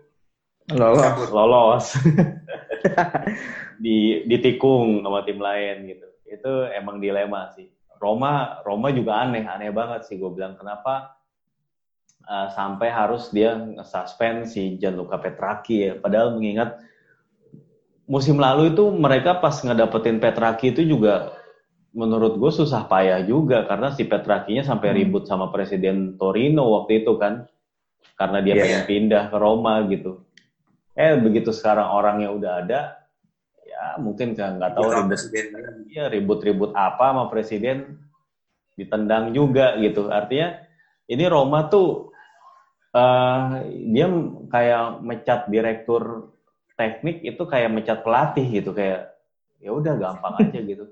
Lolos. 0.70 1.02
Kabur. 1.02 1.30
lolos. 1.34 1.86
Di 3.84 4.22
ditikung 4.30 5.02
sama 5.02 5.26
tim 5.26 5.42
lain 5.42 5.90
gitu. 5.90 6.08
Itu 6.30 6.70
emang 6.70 7.02
dilema 7.02 7.50
sih 7.58 7.81
Roma 8.02 8.60
Roma 8.66 8.90
juga 8.90 9.22
aneh 9.22 9.46
aneh 9.46 9.70
banget 9.70 10.10
sih. 10.10 10.18
Gue 10.18 10.34
bilang 10.34 10.58
kenapa 10.58 11.22
uh, 12.26 12.50
sampai 12.50 12.90
harus 12.90 13.30
dia 13.30 13.54
nge-suspend 13.54 14.50
si 14.50 14.82
Gianluca 14.82 15.22
Petracchi 15.22 15.86
ya? 15.86 15.94
Padahal 16.02 16.34
mengingat 16.34 16.82
musim 18.10 18.42
lalu 18.42 18.74
itu 18.74 18.90
mereka 18.90 19.38
pas 19.38 19.54
ngedapetin 19.62 20.18
Petracchi 20.18 20.74
itu 20.74 20.82
juga 20.82 21.38
menurut 21.94 22.42
gue 22.42 22.52
susah 22.52 22.90
payah 22.90 23.22
juga. 23.22 23.70
Karena 23.70 23.94
si 23.94 24.10
Petracchi-nya 24.10 24.66
sampai 24.66 24.92
Hmm. 24.92 24.98
ribut 24.98 25.24
sama 25.30 25.54
presiden 25.54 26.18
Torino 26.18 26.82
waktu 26.82 27.06
itu 27.06 27.22
kan. 27.22 27.46
Karena 28.18 28.42
dia 28.42 28.58
Iya, 28.58 28.64
pengen 28.66 28.84
pindah 28.90 29.24
ke 29.30 29.38
Roma 29.38 29.82
gitu. 29.90 30.26
Eh 30.98 31.18
begitu 31.22 31.54
sekarang 31.54 31.90
orangnya 31.94 32.30
udah 32.34 32.54
ada 32.66 33.01
ya 33.82 33.98
mungkin 33.98 34.38
kan 34.38 34.62
nggak 34.62 34.78
tahu 34.78 34.88
ribut 34.94 35.10
presiden. 35.18 35.46
ya 35.90 36.06
ribut-ribut 36.06 36.72
apa 36.78 37.02
sama 37.10 37.24
presiden 37.34 37.98
ditendang 38.78 39.34
juga 39.34 39.74
gitu 39.82 40.14
artinya 40.14 40.62
ini 41.10 41.26
Roma 41.26 41.66
tuh 41.66 42.14
eh 42.94 43.46
dia 43.90 44.06
kayak 44.54 45.02
mecat 45.02 45.50
direktur 45.50 46.30
teknik 46.78 47.26
itu 47.26 47.42
kayak 47.50 47.74
mecat 47.74 48.06
pelatih 48.06 48.46
gitu 48.46 48.70
kayak 48.72 49.18
ya 49.58 49.74
udah 49.74 49.98
gampang 49.98 50.34
aja 50.46 50.60
gitu 50.72 50.86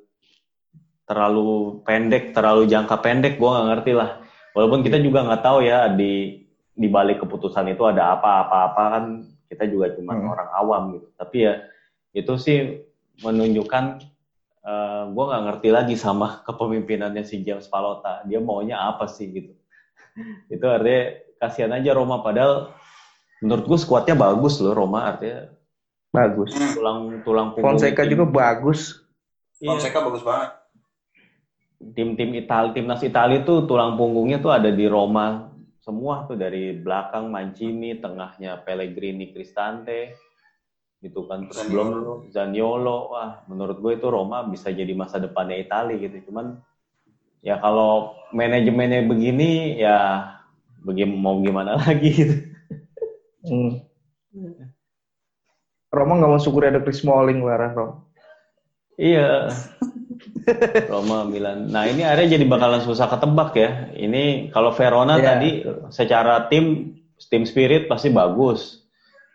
terlalu 1.06 1.82
pendek 1.86 2.34
terlalu 2.34 2.66
jangka 2.66 2.98
pendek 3.02 3.38
gue 3.38 3.50
nggak 3.50 3.68
ngerti 3.70 3.92
lah 3.94 4.22
walaupun 4.54 4.82
kita 4.82 4.98
juga 4.98 5.26
nggak 5.30 5.44
tahu 5.46 5.60
ya 5.62 5.90
di 5.94 6.42
di 6.74 6.88
balik 6.90 7.22
keputusan 7.22 7.70
itu 7.70 7.86
ada 7.86 8.18
apa-apa-apa 8.18 8.84
kan 8.98 9.04
kita 9.46 9.66
juga 9.70 9.94
cuma 9.94 10.14
Hmm. 10.14 10.30
orang 10.34 10.50
awam 10.58 10.82
gitu 10.98 11.08
tapi 11.18 11.38
ya 11.46 11.54
itu 12.14 12.34
sih 12.42 12.84
menunjukkan 13.22 13.86
eh 14.60 15.04
gue 15.08 15.24
nggak 15.24 15.44
ngerti 15.50 15.70
lagi 15.72 15.96
sama 15.96 16.40
kepemimpinannya 16.48 17.24
si 17.24 17.42
James 17.42 17.66
Palota. 17.68 18.24
Dia 18.28 18.44
maunya 18.44 18.78
apa 18.80 19.08
sih 19.08 19.30
gitu. 19.32 19.54
Itu 20.54 20.66
artinya 20.68 21.16
kasihan 21.40 21.72
aja 21.74 21.96
Roma. 21.96 22.20
Padahal 22.20 22.76
menurut 23.40 23.66
gue 23.66 23.80
skuadnya 23.80 24.20
bagus 24.20 24.60
loh 24.60 24.76
Roma. 24.76 25.16
Artinya 25.16 25.48
Bagus. 26.10 26.50
Tulang 26.74 27.22
tulang 27.22 27.54
punggung 27.54 27.78
Fonseca 27.78 28.02
tim- 28.02 28.18
juga 28.18 28.26
bagus. 28.26 29.06
iya, 29.62 29.78
Fonseca 29.78 30.02
bagus 30.02 30.26
banget. 30.26 30.52
tim-tim 31.96 32.36
Itali 32.36 32.76
timnas 32.76 33.00
Italia 33.06 33.40
tuh 33.46 33.64
tulang 33.64 33.96
punggungnya 33.96 34.42
tuh 34.44 34.52
ada 34.52 34.68
di 34.74 34.84
Roma. 34.90 35.54
Semua 35.80 36.28
tuh 36.28 36.36
dari 36.36 36.76
belakang 36.76 37.32
Mancini 37.32 37.96
tengahnya 38.02 38.60
Pellegrini 38.68 39.32
Cristante 39.32 40.12
gitu 41.00 41.24
kan 41.26 41.48
terus 41.48 41.64
Zaniolo. 41.64 41.80
belum 41.80 42.20
Zaniolo 42.30 42.98
wah 43.10 43.30
menurut 43.48 43.80
gue 43.80 43.96
itu 43.96 44.08
Roma 44.08 44.44
bisa 44.44 44.68
jadi 44.68 44.92
masa 44.92 45.16
depannya 45.16 45.56
Italia 45.56 45.96
gitu 45.96 46.28
cuman 46.28 46.60
ya 47.40 47.56
kalau 47.58 48.12
manajemennya 48.36 49.08
begini 49.08 49.80
ya 49.80 50.28
bagaimana 50.84 51.16
mau 51.18 51.40
gimana 51.40 51.72
lagi 51.82 52.10
gitu 52.12 52.36
Hmm. 53.40 53.80
Roma 55.90 56.20
nggak 56.20 56.30
mau 56.30 56.38
syukur 56.38 56.68
ada 56.68 56.84
Chris 56.84 57.02
Smalling 57.02 57.40
lah, 57.42 57.72
Rom. 57.72 58.04
Iya. 59.00 59.48
Roma 60.92 61.24
Milan. 61.24 61.72
Nah 61.72 61.88
ini 61.88 62.04
area 62.04 62.28
jadi 62.28 62.44
bakalan 62.44 62.84
susah 62.84 63.08
ketebak 63.08 63.56
ya. 63.56 63.70
Ini 63.96 64.52
kalau 64.52 64.76
Verona 64.76 65.18
Iya. 65.18 65.24
tadi 65.24 65.50
secara 65.90 66.52
tim 66.52 66.94
tim 67.32 67.48
spirit 67.48 67.88
pasti 67.88 68.12
bagus 68.12 68.79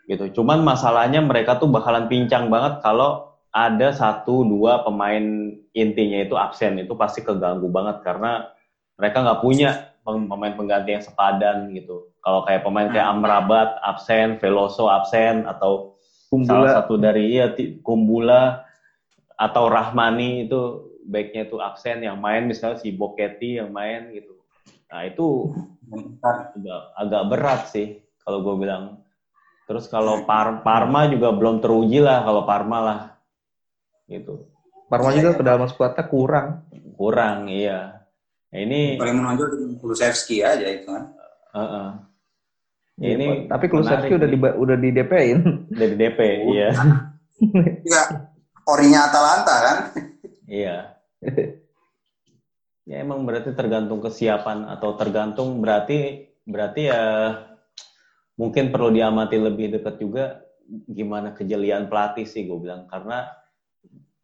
gitu. 0.09 0.41
Cuman 0.41 0.61
masalahnya 0.65 1.21
mereka 1.25 1.57
tuh 1.57 1.69
bakalan 1.69 2.09
pincang 2.09 2.49
banget 2.53 2.81
kalau 2.85 3.25
ada 3.55 3.95
satu 3.95 4.43
dua 4.43 4.83
pemain 4.83 5.23
intinya 5.71 6.19
itu 6.19 6.35
absen 6.35 6.75
itu 6.83 6.91
pasti 6.99 7.23
keganggu 7.23 7.71
banget 7.71 8.03
karena 8.03 8.51
mereka 8.99 9.23
nggak 9.23 9.41
punya 9.43 9.71
pem- 10.03 10.27
pemain 10.27 10.55
pengganti 10.55 10.91
yang 10.99 11.05
sepadan 11.05 11.71
gitu. 11.71 12.11
Kalau 12.25 12.43
kayak 12.43 12.65
pemain 12.65 12.89
kayak 12.89 13.09
Amrabat 13.15 13.69
absen, 13.85 14.41
Veloso 14.41 14.89
absen 14.91 15.45
atau 15.45 15.93
salah 16.43 16.67
Kumbula. 16.67 16.69
satu 16.73 16.95
dari 16.99 17.39
ti- 17.55 17.79
Kumbula 17.85 18.65
atau 19.39 19.69
Rahmani 19.71 20.49
itu 20.49 20.61
baiknya 21.05 21.45
itu 21.47 21.61
absen 21.61 22.01
yang 22.01 22.17
main 22.17 22.49
misalnya 22.49 22.81
si 22.81 22.91
Boketi 22.91 23.61
yang 23.61 23.71
main 23.71 24.09
gitu 24.11 24.35
Nah 24.95 25.03
itu 25.11 25.51
agak, 26.23 26.81
agak 26.95 27.23
berat 27.27 27.61
sih 27.67 27.99
kalau 28.23 28.47
gue 28.47 28.55
bilang. 28.63 29.04
Terus 29.65 29.89
kalau 29.89 30.29
Par 30.29 30.61
Parma 30.61 31.09
juga 31.09 31.33
belum 31.33 31.65
teruji 31.65 32.01
lah 32.01 32.21
kalau 32.25 32.45
Parma 32.45 32.79
lah. 32.85 33.01
Gitu. 34.05 34.45
Parma 34.93 35.11
juga 35.17 35.33
kedalaman 35.41 35.69
skuadnya 35.73 36.05
kurang. 36.05 36.69
Kurang, 36.95 37.49
iya. 37.49 38.05
Nah, 38.55 38.61
ini 38.61 38.95
paling 39.01 39.19
menonjol 39.19 39.49
di 39.51 39.75
Kulusevski 39.81 40.45
aja 40.45 40.69
itu 40.69 40.87
kan. 40.87 41.05
uh-uh. 41.57 41.89
Ya, 42.95 43.11
Iya, 43.11 43.15
ini 43.19 43.27
tapi 43.51 43.67
Kulusevski 43.67 44.15
udah 44.15 44.29
di 44.31 44.39
udah 44.39 44.77
di 44.79 44.89
DP-in. 44.95 45.39
dari 45.75 45.95
DP, 45.99 46.21
iya. 46.55 46.71
Juga 47.83 48.03
orinya 48.73 49.11
Atalanta 49.11 49.55
kan. 49.59 49.77
Iya. 50.47 50.95
Ya 52.85 52.97
emang 53.01 53.25
berarti 53.25 53.57
tergantung 53.57 54.05
kesiapan 54.05 54.69
atau 54.69 54.93
tergantung 54.95 55.59
berarti 55.59 56.29
berarti 56.45 56.93
ya 56.93 57.03
mungkin 58.35 58.74
perlu 58.74 58.91
diamati 58.91 59.39
lebih 59.39 59.78
dekat 59.78 60.03
juga 60.03 60.43
gimana 60.89 61.37
kejelian 61.37 61.87
pelatih 61.87 62.24
sih 62.24 62.49
gue 62.49 62.59
bilang 62.59 62.89
karena 62.89 63.30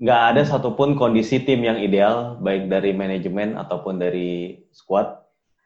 nggak 0.01 0.21
ada 0.35 0.43
satupun 0.49 0.97
kondisi 0.97 1.45
tim 1.45 1.61
yang 1.61 1.77
ideal 1.77 2.41
baik 2.41 2.73
dari 2.73 2.97
manajemen 2.97 3.61
ataupun 3.61 4.01
dari 4.01 4.57
squad. 4.73 5.21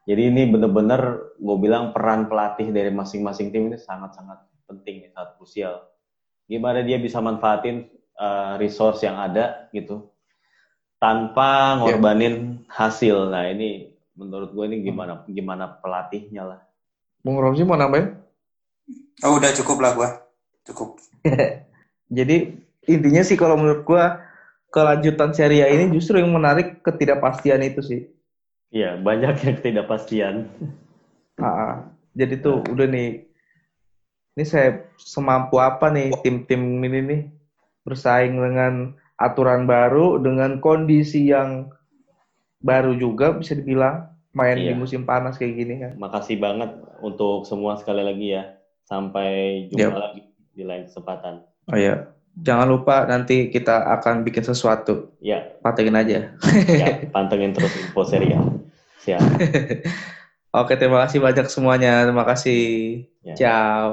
Jadi 0.05 0.29
ini 0.29 0.43
bener-bener 0.51 1.33
gue 1.39 1.57
bilang 1.57 1.95
peran 1.95 2.27
pelatih 2.27 2.75
dari 2.75 2.91
masing-masing 2.91 3.55
tim 3.55 3.71
ini 3.71 3.79
sangat-sangat 3.79 4.43
penting, 4.67 5.07
sangat 5.15 5.39
krusial. 5.39 5.87
Gimana 6.51 6.83
dia 6.83 6.99
bisa 7.01 7.23
manfaatin 7.23 7.89
uh, 8.19 8.59
resource 8.61 9.07
yang 9.07 9.17
ada 9.17 9.71
gitu 9.71 10.11
tanpa 10.99 11.79
ngorbanin 11.81 12.67
hasil. 12.69 13.31
Nah 13.31 13.49
ini 13.49 13.95
menurut 14.19 14.51
gue 14.51 14.65
ini 14.67 14.83
gimana 14.83 15.23
gimana 15.31 15.79
pelatihnya 15.79 16.43
lah. 16.43 16.61
Bung 17.23 17.39
Romsi 17.41 17.63
mau 17.65 17.79
nambahin? 17.79 18.24
Oh 19.23 19.39
udah 19.39 19.55
cukup 19.55 19.79
lah 19.79 19.93
gua. 19.95 20.09
Cukup. 20.67 20.99
Jadi 22.19 22.59
intinya 22.91 23.23
sih 23.23 23.39
kalau 23.39 23.55
menurut 23.55 23.87
gua 23.87 24.25
kelanjutan 24.75 25.31
Serie 25.31 25.63
A 25.63 25.71
ini 25.71 25.87
justru 25.95 26.19
yang 26.19 26.35
menarik 26.35 26.83
ketidakpastian 26.83 27.63
itu 27.63 27.81
sih. 27.85 28.01
Iya 28.75 28.99
banyak 28.99 29.39
yang 29.47 29.55
ketidakpastian. 29.63 30.51
Ah, 31.39 31.95
jadi 32.11 32.43
tuh 32.43 32.63
udah 32.75 32.87
nih, 32.91 33.23
ini 34.35 34.45
saya 34.47 34.83
semampu 34.99 35.63
apa 35.63 35.95
nih 35.95 36.11
tim-tim 36.27 36.59
ini 36.83 36.99
nih 37.03 37.23
bersaing 37.87 38.35
dengan 38.35 38.95
aturan 39.15 39.67
baru 39.67 40.19
dengan 40.19 40.59
kondisi 40.59 41.31
yang 41.31 41.71
baru 42.59 42.99
juga 42.99 43.31
bisa 43.35 43.55
dibilang 43.55 44.11
main 44.35 44.59
di 44.59 44.75
Iya. 44.75 44.79
musim 44.79 45.07
panas 45.07 45.39
kayak 45.39 45.55
gini 45.55 45.75
kan. 45.79 45.93
Makasih 45.95 46.43
banget 46.43 46.75
untuk 46.99 47.47
semua 47.47 47.79
sekali 47.79 48.03
lagi 48.03 48.35
ya. 48.35 48.59
Sampai 48.85 49.65
jumpa 49.73 49.97
Yap. 49.97 50.01
lagi 50.01 50.21
di 50.55 50.63
lain 50.63 50.85
kesempatan. 50.87 51.41
Oh 51.73 51.77
iya, 51.77 52.05
jangan 52.37 52.69
lupa 52.69 53.09
nanti 53.09 53.49
kita 53.49 53.81
akan 54.01 54.23
bikin 54.23 54.45
sesuatu. 54.45 55.09
Ya, 55.25 55.41
Pantengin 55.65 55.97
aja. 55.97 56.37
ya 56.69 56.87
pantengin 57.09 57.57
terus 57.57 57.73
info 57.81 58.05
serial. 58.05 58.61
Siap. 59.05 59.21
Oke, 60.61 60.79
terima 60.79 61.03
kasih 61.03 61.19
banyak 61.19 61.47
semuanya. 61.51 62.07
Terima 62.07 62.23
kasih. 62.23 62.63
Ya. 63.27 63.35
Ciao. 63.35 63.87